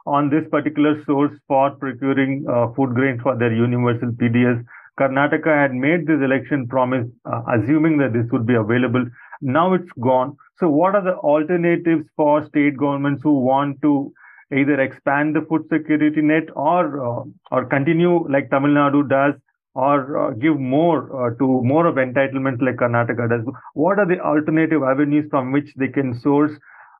on 0.05 0.29
this 0.29 0.47
particular 0.49 1.03
source 1.05 1.31
for 1.47 1.71
procuring 1.71 2.45
uh, 2.49 2.71
food 2.75 2.95
grains 2.95 3.21
for 3.21 3.37
their 3.37 3.53
universal 3.53 4.09
PDS. 4.11 4.63
Karnataka 4.99 5.55
had 5.61 5.73
made 5.73 6.07
this 6.07 6.19
election 6.21 6.67
promise, 6.67 7.07
uh, 7.25 7.41
assuming 7.53 7.97
that 7.97 8.13
this 8.13 8.25
would 8.31 8.45
be 8.47 8.55
available. 8.55 9.05
Now 9.41 9.73
it's 9.73 9.91
gone. 9.99 10.35
So, 10.59 10.69
what 10.69 10.95
are 10.95 11.03
the 11.03 11.15
alternatives 11.17 12.05
for 12.15 12.45
state 12.47 12.77
governments 12.77 13.21
who 13.23 13.39
want 13.39 13.81
to 13.83 14.11
either 14.51 14.79
expand 14.79 15.35
the 15.35 15.41
food 15.47 15.63
security 15.71 16.21
net 16.21 16.43
or 16.55 16.83
uh, 17.05 17.23
or 17.51 17.65
continue 17.65 18.27
like 18.29 18.49
Tamil 18.49 18.71
Nadu 18.71 19.07
does 19.07 19.35
or 19.75 20.17
uh, 20.17 20.31
give 20.31 20.59
more 20.59 20.99
uh, 21.13 21.35
to 21.37 21.61
more 21.63 21.85
of 21.85 21.95
entitlements 21.95 22.61
like 22.61 22.77
Karnataka 22.77 23.29
does. 23.29 23.53
What 23.73 23.99
are 23.99 24.07
the 24.07 24.19
alternative 24.19 24.81
avenues 24.83 25.27
from 25.29 25.51
which 25.51 25.73
they 25.75 25.87
can 25.87 26.19
source 26.19 26.51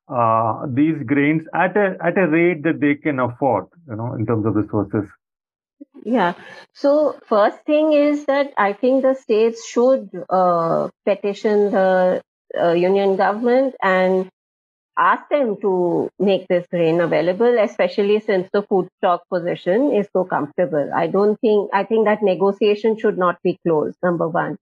uh, 0.08 0.66
these 0.68 0.96
grains 1.06 1.44
at 1.54 1.76
a 1.76 1.98
at 2.04 2.18
a 2.18 2.28
rate 2.28 2.64
that 2.64 2.80
they 2.80 2.96
can 2.96 3.20
afford, 3.20 3.66
you 3.88 3.96
know, 3.96 4.14
in 4.14 4.26
terms 4.26 4.46
of 4.46 4.56
resources? 4.56 5.10
Yeah. 6.04 6.34
So 6.74 7.20
first 7.26 7.60
thing 7.66 7.94
is 7.94 8.26
that 8.26 8.54
I 8.58 8.74
think 8.74 9.04
the 9.04 9.16
states 9.16 9.68
should 9.68 10.10
uh, 10.30 10.90
petition 11.06 11.72
the 11.72 12.22
uh, 12.60 12.72
union 12.72 13.16
government 13.16 13.76
and 13.82 14.30
ask 15.00 15.30
them 15.30 15.56
to 15.62 16.10
make 16.20 16.48
this 16.48 16.68
grain 16.70 17.00
available, 17.00 17.58
especially 17.60 18.20
since 18.20 18.50
the 18.52 18.62
food 18.64 18.90
stock 18.98 19.22
position 19.30 19.94
is 19.94 20.08
so 20.12 20.26
comfortable. 20.26 20.92
I 20.94 21.08
don't 21.08 21.40
think, 21.40 21.72
I 21.74 21.86
think 21.86 22.06
that 22.06 22.22
negotiation 22.22 22.98
should 22.98 23.18
not 23.18 23.42
be 23.42 23.58
closed, 23.66 23.98
number 24.04 24.28
one. 24.28 24.58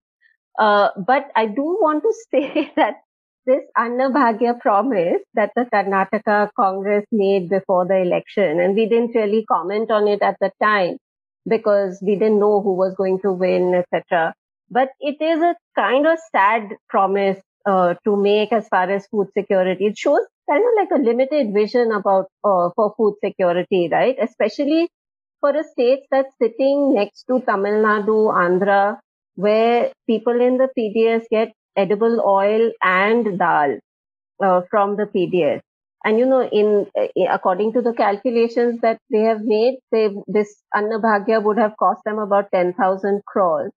Uh, 0.58 0.88
but 0.96 1.30
I 1.36 1.46
do 1.46 1.64
want 1.80 2.04
to 2.04 2.12
say 2.30 2.72
that 2.76 3.02
this 3.46 3.62
Anna 3.76 4.10
Bhagya 4.10 4.60
promise 4.60 5.22
that 5.34 5.52
the 5.56 5.64
Karnataka 5.72 6.50
Congress 6.54 7.04
made 7.10 7.48
before 7.48 7.86
the 7.86 7.96
election, 7.96 8.60
and 8.60 8.74
we 8.74 8.86
didn't 8.86 9.14
really 9.14 9.44
comment 9.50 9.90
on 9.90 10.06
it 10.06 10.22
at 10.22 10.36
the 10.40 10.52
time 10.62 10.98
because 11.48 11.98
we 12.02 12.14
didn't 12.14 12.38
know 12.38 12.60
who 12.60 12.74
was 12.74 12.94
going 12.94 13.20
to 13.20 13.32
win, 13.32 13.74
etc. 13.74 14.34
But 14.70 14.90
it 15.00 15.16
is 15.20 15.40
a 15.40 15.56
kind 15.74 16.06
of 16.06 16.18
sad 16.30 16.76
promise 16.90 17.38
uh, 17.68 17.94
to 18.04 18.16
make 18.16 18.52
as 18.52 18.68
far 18.68 18.90
as 18.90 19.06
food 19.08 19.28
security. 19.36 19.86
It 19.86 19.98
shows 19.98 20.24
kind 20.50 20.64
of 20.68 20.72
like 20.80 20.92
a 20.98 21.02
limited 21.02 21.52
vision 21.54 21.92
about 21.92 22.26
uh, 22.44 22.70
for 22.76 22.94
food 22.96 23.16
security, 23.24 23.88
right? 23.92 24.16
Especially 24.20 24.88
for 25.40 25.50
a 25.50 25.64
state 25.64 26.04
that's 26.10 26.34
sitting 26.42 26.94
next 26.94 27.24
to 27.28 27.40
Tamil 27.40 27.82
Nadu, 27.86 28.18
Andhra, 28.44 28.98
where 29.36 29.92
people 30.06 30.40
in 30.40 30.58
the 30.58 30.68
PDS 30.78 31.24
get 31.30 31.52
edible 31.76 32.20
oil 32.26 32.70
and 32.82 33.38
dal 33.38 33.78
uh, 34.42 34.62
from 34.70 34.96
the 34.96 35.06
PDS. 35.06 35.60
And 36.04 36.18
you 36.18 36.26
know, 36.26 36.42
in 36.48 36.86
uh, 36.98 37.08
according 37.30 37.72
to 37.74 37.82
the 37.82 37.92
calculations 37.92 38.80
that 38.82 38.98
they 39.10 39.20
have 39.22 39.42
made, 39.42 39.78
they 39.92 40.08
this 40.28 40.62
Anna 40.74 41.00
Bhagya 41.00 41.42
would 41.42 41.58
have 41.58 41.76
cost 41.78 42.02
them 42.04 42.18
about 42.18 42.50
ten 42.52 42.72
thousand 42.74 43.22
crores. 43.26 43.72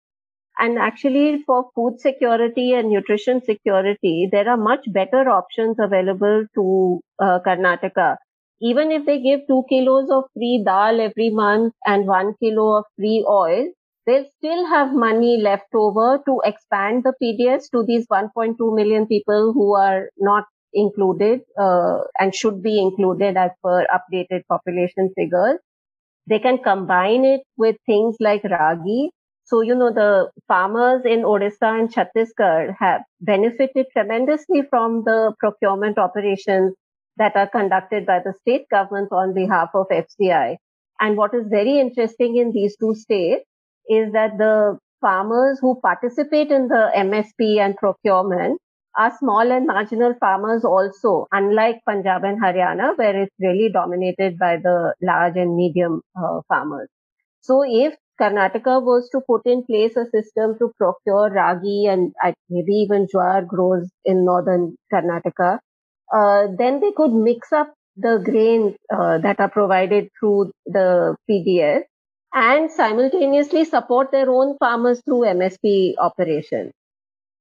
And 0.61 0.79
actually, 0.79 1.43
for 1.43 1.69
food 1.75 1.99
security 1.99 2.73
and 2.73 2.89
nutrition 2.89 3.41
security, 3.41 4.29
there 4.31 4.47
are 4.47 4.55
much 4.55 4.85
better 4.93 5.27
options 5.29 5.77
available 5.77 6.45
to 6.55 7.01
uh, 7.19 7.39
Karnataka. 7.45 8.15
Even 8.61 8.91
if 8.93 9.05
they 9.05 9.19
give 9.21 9.41
two 9.47 9.63
kilos 9.67 10.09
of 10.09 10.25
free 10.33 10.63
dal 10.65 11.01
every 11.01 11.31
month 11.31 11.73
and 11.85 12.07
one 12.07 12.35
kilo 12.39 12.77
of 12.77 12.85
free 12.95 13.25
oil, 13.27 13.67
they'll 14.05 14.29
still 14.37 14.65
have 14.67 14.93
money 14.93 15.37
left 15.41 15.73
over 15.73 16.19
to 16.25 16.41
expand 16.45 17.03
the 17.03 17.13
PDS 17.21 17.69
to 17.71 17.83
these 17.83 18.07
1.2 18.07 18.73
million 18.73 19.07
people 19.07 19.51
who 19.53 19.73
are 19.75 20.09
not 20.17 20.45
included 20.73 21.41
uh, 21.59 22.01
and 22.19 22.33
should 22.33 22.63
be 22.63 22.79
included 22.79 23.35
as 23.35 23.51
per 23.63 23.85
updated 23.87 24.43
population 24.47 25.11
figures. 25.15 25.59
They 26.27 26.39
can 26.39 26.59
combine 26.63 27.25
it 27.25 27.41
with 27.57 27.77
things 27.85 28.15
like 28.19 28.43
ragi 28.43 29.11
so, 29.43 29.61
you 29.61 29.75
know, 29.75 29.91
the 29.91 30.29
farmers 30.47 31.01
in 31.05 31.23
Odisha 31.23 31.79
and 31.79 31.93
Chhattisgarh 31.93 32.75
have 32.79 33.01
benefited 33.19 33.87
tremendously 33.91 34.61
from 34.69 35.03
the 35.03 35.33
procurement 35.39 35.97
operations 35.97 36.73
that 37.17 37.35
are 37.35 37.49
conducted 37.49 38.05
by 38.05 38.19
the 38.23 38.33
state 38.41 38.65
governments 38.69 39.11
on 39.11 39.33
behalf 39.33 39.69
of 39.73 39.87
FCI. 39.91 40.55
And 40.99 41.17
what 41.17 41.33
is 41.33 41.47
very 41.49 41.79
interesting 41.79 42.37
in 42.37 42.51
these 42.51 42.77
two 42.77 42.95
states 42.95 43.43
is 43.89 44.13
that 44.13 44.37
the 44.37 44.77
farmers 45.01 45.59
who 45.59 45.79
participate 45.81 46.51
in 46.51 46.67
the 46.67 46.91
MSP 46.95 47.57
and 47.57 47.75
procurement 47.75 48.61
are 48.95 49.11
small 49.17 49.51
and 49.51 49.65
marginal 49.67 50.13
farmers 50.19 50.63
also, 50.63 51.27
unlike 51.31 51.81
Punjab 51.85 52.23
and 52.23 52.41
Haryana, 52.41 52.97
where 52.97 53.23
it's 53.23 53.35
really 53.39 53.69
dominated 53.73 54.37
by 54.37 54.57
the 54.57 54.93
large 55.01 55.35
and 55.37 55.55
medium 55.55 56.01
uh, 56.15 56.41
farmers. 56.47 56.89
So 57.41 57.63
if 57.65 57.95
Karnataka 58.21 58.83
was 58.83 59.09
to 59.09 59.21
put 59.21 59.45
in 59.45 59.63
place 59.63 59.95
a 59.97 60.05
system 60.05 60.57
to 60.59 60.71
procure 60.77 61.29
ragi 61.31 61.85
and 61.87 62.13
maybe 62.49 62.73
even 62.73 63.07
jowar 63.13 63.47
grows 63.47 63.89
in 64.05 64.25
northern 64.25 64.75
Karnataka, 64.93 65.59
uh, 66.13 66.47
then 66.57 66.79
they 66.81 66.91
could 66.91 67.11
mix 67.11 67.51
up 67.51 67.73
the 67.97 68.21
grains 68.23 68.75
uh, 68.93 69.17
that 69.17 69.39
are 69.39 69.49
provided 69.49 70.09
through 70.19 70.51
the 70.65 71.15
PDS 71.29 71.81
and 72.33 72.71
simultaneously 72.71 73.65
support 73.65 74.11
their 74.11 74.29
own 74.29 74.57
farmers 74.57 75.01
through 75.03 75.21
MSP 75.21 75.95
operations. 75.97 76.73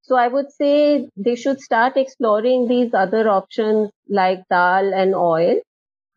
So 0.02 0.16
I 0.16 0.28
would 0.28 0.50
say 0.50 1.08
they 1.16 1.36
should 1.36 1.60
start 1.60 1.96
exploring 1.96 2.66
these 2.66 2.94
other 2.94 3.28
options 3.28 3.90
like 4.08 4.40
dal 4.50 4.92
and 4.92 5.14
oil 5.14 5.60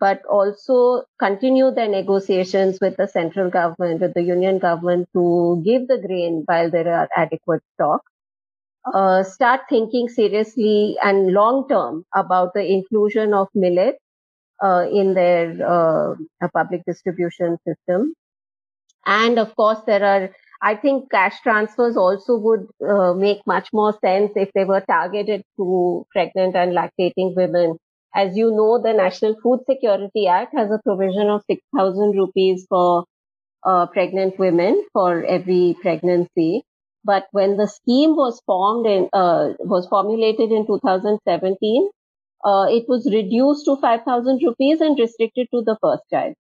but 0.04 0.22
also 0.38 1.04
continue 1.18 1.72
their 1.72 1.88
negotiations 1.88 2.80
with 2.82 2.98
the 2.98 3.08
central 3.08 3.50
government, 3.50 4.02
with 4.02 4.13
the 4.13 4.24
union 4.30 4.60
government 4.60 5.08
to 5.13 5.62
give 5.63 5.88
the 5.88 5.98
grain 6.06 6.44
while 6.46 6.70
there 6.70 6.94
are 6.94 7.08
adequate 7.16 7.62
stock. 7.76 8.02
Uh, 8.94 9.24
start 9.24 9.62
thinking 9.70 10.10
seriously 10.10 10.98
and 11.02 11.32
long 11.32 11.70
term 11.70 12.04
about 12.13 12.54
the 12.54 12.66
inclusion 12.70 13.34
of 13.34 13.48
millet 13.56 13.96
uh, 14.62 14.86
in 14.92 15.13
their 15.13 15.46
uh, 15.76 16.16
public 16.54 16.84
distribution 16.86 17.58
system. 17.66 18.13
And 19.06 19.39
of 19.39 19.56
course, 19.56 19.80
there 19.86 20.04
are, 20.04 20.30
I 20.62 20.76
think 20.76 21.12
cash 21.12 21.39
transfers 21.44 21.96
also 21.96 22.38
would 22.39 22.68
uh, 22.86 23.13
make 23.13 23.48
much 23.48 23.72
more 23.72 23.98
sense 24.04 24.34
if 24.36 24.52
they 24.54 24.66
were 24.66 24.82
targeted 24.82 25.44
to 25.56 26.06
pregnant 26.12 26.58
and 26.58 26.74
lactating 26.74 27.36
women 27.38 27.78
as 28.15 28.36
you 28.38 28.52
know, 28.52 28.82
the 28.82 28.93
National 28.93 29.36
Food 29.41 29.62
Security 29.69 30.28
Act 30.28 30.54
has 30.56 30.71
a 30.71 30.80
provision 30.84 31.28
of 31.30 31.43
6,000 31.49 32.12
rupees 32.17 32.65
for 32.69 33.06
uh, 33.65 33.86
pregnant 33.88 34.38
women 34.39 34.86
for 34.93 35.23
every 35.26 35.76
pregnancy. 35.82 36.63
But 37.06 37.28
when 37.32 37.58
the 37.58 37.67
scheme 37.67 38.15
was 38.15 38.41
formed 38.45 38.86
and 38.88 39.10
uh, 39.13 39.54
was 39.60 39.88
formulated 39.88 40.52
in 40.52 40.65
2017, 40.65 41.89
uh, 42.45 42.67
it 42.69 42.86
was 42.88 43.10
reduced 43.12 43.65
to 43.65 43.76
5,000 43.78 44.41
rupees 44.43 44.82
and 44.82 44.97
restricted 44.99 45.47
to 45.54 45.62
the 45.63 45.78
first 45.82 46.04
child. 46.12 46.34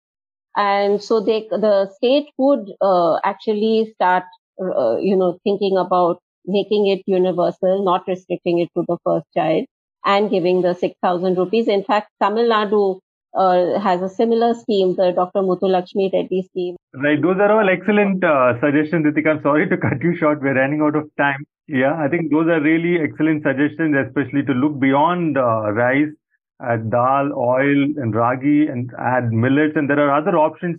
And 0.57 1.01
so 1.03 1.19
they, 1.21 1.47
the 1.49 1.91
state 1.95 2.29
would 2.37 2.71
uh, 2.81 3.19
actually 3.23 3.91
start, 3.95 4.23
uh, 4.61 4.97
you 4.99 5.15
know, 5.15 5.39
thinking 5.43 5.77
about 5.77 6.19
making 6.45 6.87
it 6.87 7.03
universal, 7.07 7.83
not 7.85 8.07
restricting 8.07 8.59
it 8.59 8.69
to 8.77 8.83
the 8.87 8.97
first 9.05 9.25
child 9.35 9.65
and 10.05 10.29
giving 10.29 10.61
the 10.61 10.73
6,000 10.73 11.37
rupees. 11.37 11.67
In 11.67 11.83
fact, 11.83 12.09
Tamil 12.21 12.49
Nadu 12.49 12.99
uh, 13.35 13.79
has 13.79 14.01
a 14.01 14.09
similar 14.09 14.53
scheme, 14.53 14.95
the 14.95 15.11
Dr. 15.11 15.39
Muthulakshmi 15.39 16.11
Reddy 16.13 16.47
scheme. 16.49 16.75
Right. 16.93 17.21
Those 17.21 17.37
are 17.37 17.51
all 17.51 17.69
excellent 17.69 18.23
uh, 18.23 18.59
suggestions, 18.59 19.05
Ritika. 19.05 19.37
I'm 19.37 19.41
sorry 19.41 19.67
to 19.69 19.77
cut 19.77 20.01
you 20.01 20.15
short. 20.17 20.41
We're 20.41 20.55
running 20.55 20.81
out 20.81 20.95
of 20.95 21.09
time. 21.17 21.45
Yeah, 21.67 21.95
I 21.97 22.09
think 22.09 22.31
those 22.31 22.47
are 22.47 22.61
really 22.61 23.01
excellent 23.01 23.43
suggestions, 23.43 23.95
especially 24.07 24.43
to 24.43 24.53
look 24.53 24.79
beyond 24.79 25.37
uh, 25.37 25.71
rice 25.71 26.11
at 26.61 26.89
dal, 26.89 27.31
oil, 27.35 27.83
and 27.97 28.13
ragi, 28.13 28.67
and 28.67 28.91
add 28.99 29.31
millets. 29.31 29.73
And 29.75 29.89
there 29.89 29.99
are 29.99 30.15
other 30.15 30.37
options, 30.37 30.77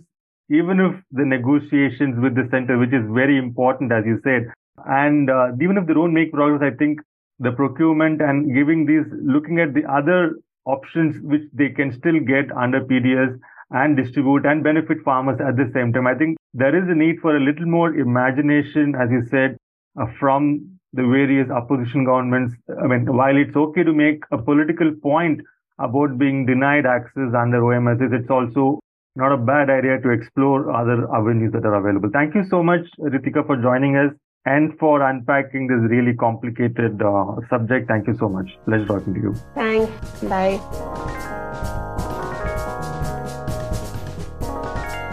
even 0.49 0.79
if 0.79 0.95
the 1.11 1.25
negotiations 1.25 2.15
with 2.21 2.35
the 2.35 2.47
center, 2.51 2.77
which 2.77 2.93
is 2.93 3.03
very 3.09 3.37
important, 3.37 3.91
as 3.91 4.05
you 4.05 4.21
said. 4.23 4.43
And 4.85 5.29
uh, 5.29 5.51
even 5.61 5.77
if 5.77 5.87
they 5.87 5.93
don't 5.93 6.13
make 6.13 6.31
progress, 6.31 6.61
I 6.61 6.75
think 6.77 6.99
the 7.39 7.51
procurement 7.51 8.21
and 8.21 8.53
giving 8.53 8.85
these, 8.85 9.05
looking 9.23 9.59
at 9.59 9.73
the 9.73 9.83
other 9.91 10.35
options 10.65 11.15
which 11.21 11.43
they 11.53 11.69
can 11.69 11.91
still 11.93 12.19
get 12.19 12.51
under 12.55 12.81
PDS 12.81 13.37
and 13.71 13.97
distribute 13.97 14.45
and 14.45 14.63
benefit 14.63 14.97
farmers 15.03 15.39
at 15.41 15.55
the 15.57 15.69
same 15.73 15.91
time. 15.91 16.07
I 16.07 16.15
think 16.15 16.37
there 16.53 16.75
is 16.75 16.87
a 16.89 16.95
need 16.95 17.17
for 17.21 17.35
a 17.35 17.43
little 17.43 17.65
more 17.65 17.93
imagination, 17.93 18.95
as 18.95 19.09
you 19.11 19.23
said, 19.29 19.57
uh, 19.99 20.05
from 20.19 20.79
the 20.93 21.03
various 21.03 21.49
opposition 21.49 22.05
governments. 22.05 22.55
I 22.81 22.87
mean, 22.87 23.05
while 23.05 23.35
it's 23.35 23.55
okay 23.55 23.83
to 23.83 23.93
make 23.93 24.23
a 24.31 24.37
political 24.37 24.91
point 25.01 25.41
about 25.79 26.17
being 26.17 26.45
denied 26.45 26.85
access 26.85 27.35
under 27.35 27.59
OMSS, 27.59 28.13
it's 28.13 28.29
also 28.29 28.79
not 29.15 29.31
a 29.33 29.37
bad 29.37 29.69
idea 29.69 29.99
to 30.01 30.11
explore 30.11 30.71
other 30.71 31.07
avenues 31.13 31.51
that 31.53 31.65
are 31.65 31.75
available. 31.75 32.09
Thank 32.11 32.35
you 32.35 32.43
so 32.49 32.63
much, 32.63 32.81
Ritika, 32.99 33.45
for 33.45 33.57
joining 33.57 33.95
us 33.95 34.13
and 34.45 34.77
for 34.77 35.01
unpacking 35.01 35.67
this 35.67 35.89
really 35.89 36.13
complicated 36.13 37.01
uh, 37.01 37.35
subject. 37.49 37.87
Thank 37.87 38.07
you 38.07 38.15
so 38.17 38.29
much. 38.29 38.57
Pleasure 38.65 38.85
talking 38.85 39.13
to 39.13 39.19
you. 39.19 39.35
Thanks. 39.53 40.23
Bye. 40.23 40.61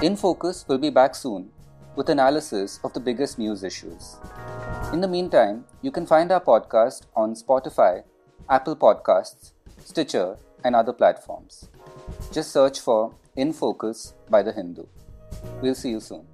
In 0.03 0.17
Focus 0.17 0.65
will 0.69 0.79
be 0.79 0.91
back 0.91 1.15
soon 1.15 1.51
with 1.95 2.09
analysis 2.09 2.81
of 2.85 2.93
the 2.93 3.01
biggest 3.01 3.39
news 3.39 3.63
issues. 3.63 4.17
In 4.93 5.01
the 5.01 5.09
meantime, 5.09 5.65
you 5.81 5.91
can 5.91 6.07
find 6.07 6.33
our 6.33 6.41
podcast 6.41 7.07
on 7.15 7.35
Spotify, 7.35 8.03
Apple 8.51 8.77
Podcasts, 8.77 9.53
Stitcher, 9.79 10.37
and 10.65 10.75
other 10.75 10.93
platforms. 10.93 11.69
Just 12.33 12.51
search 12.51 12.81
for 12.81 13.15
In 13.37 13.53
Focus 13.53 14.15
by 14.29 14.43
The 14.43 14.53
Hindu. 14.53 14.87
We'll 15.63 15.75
see 15.75 15.91
you 15.91 16.01
soon. 16.01 16.27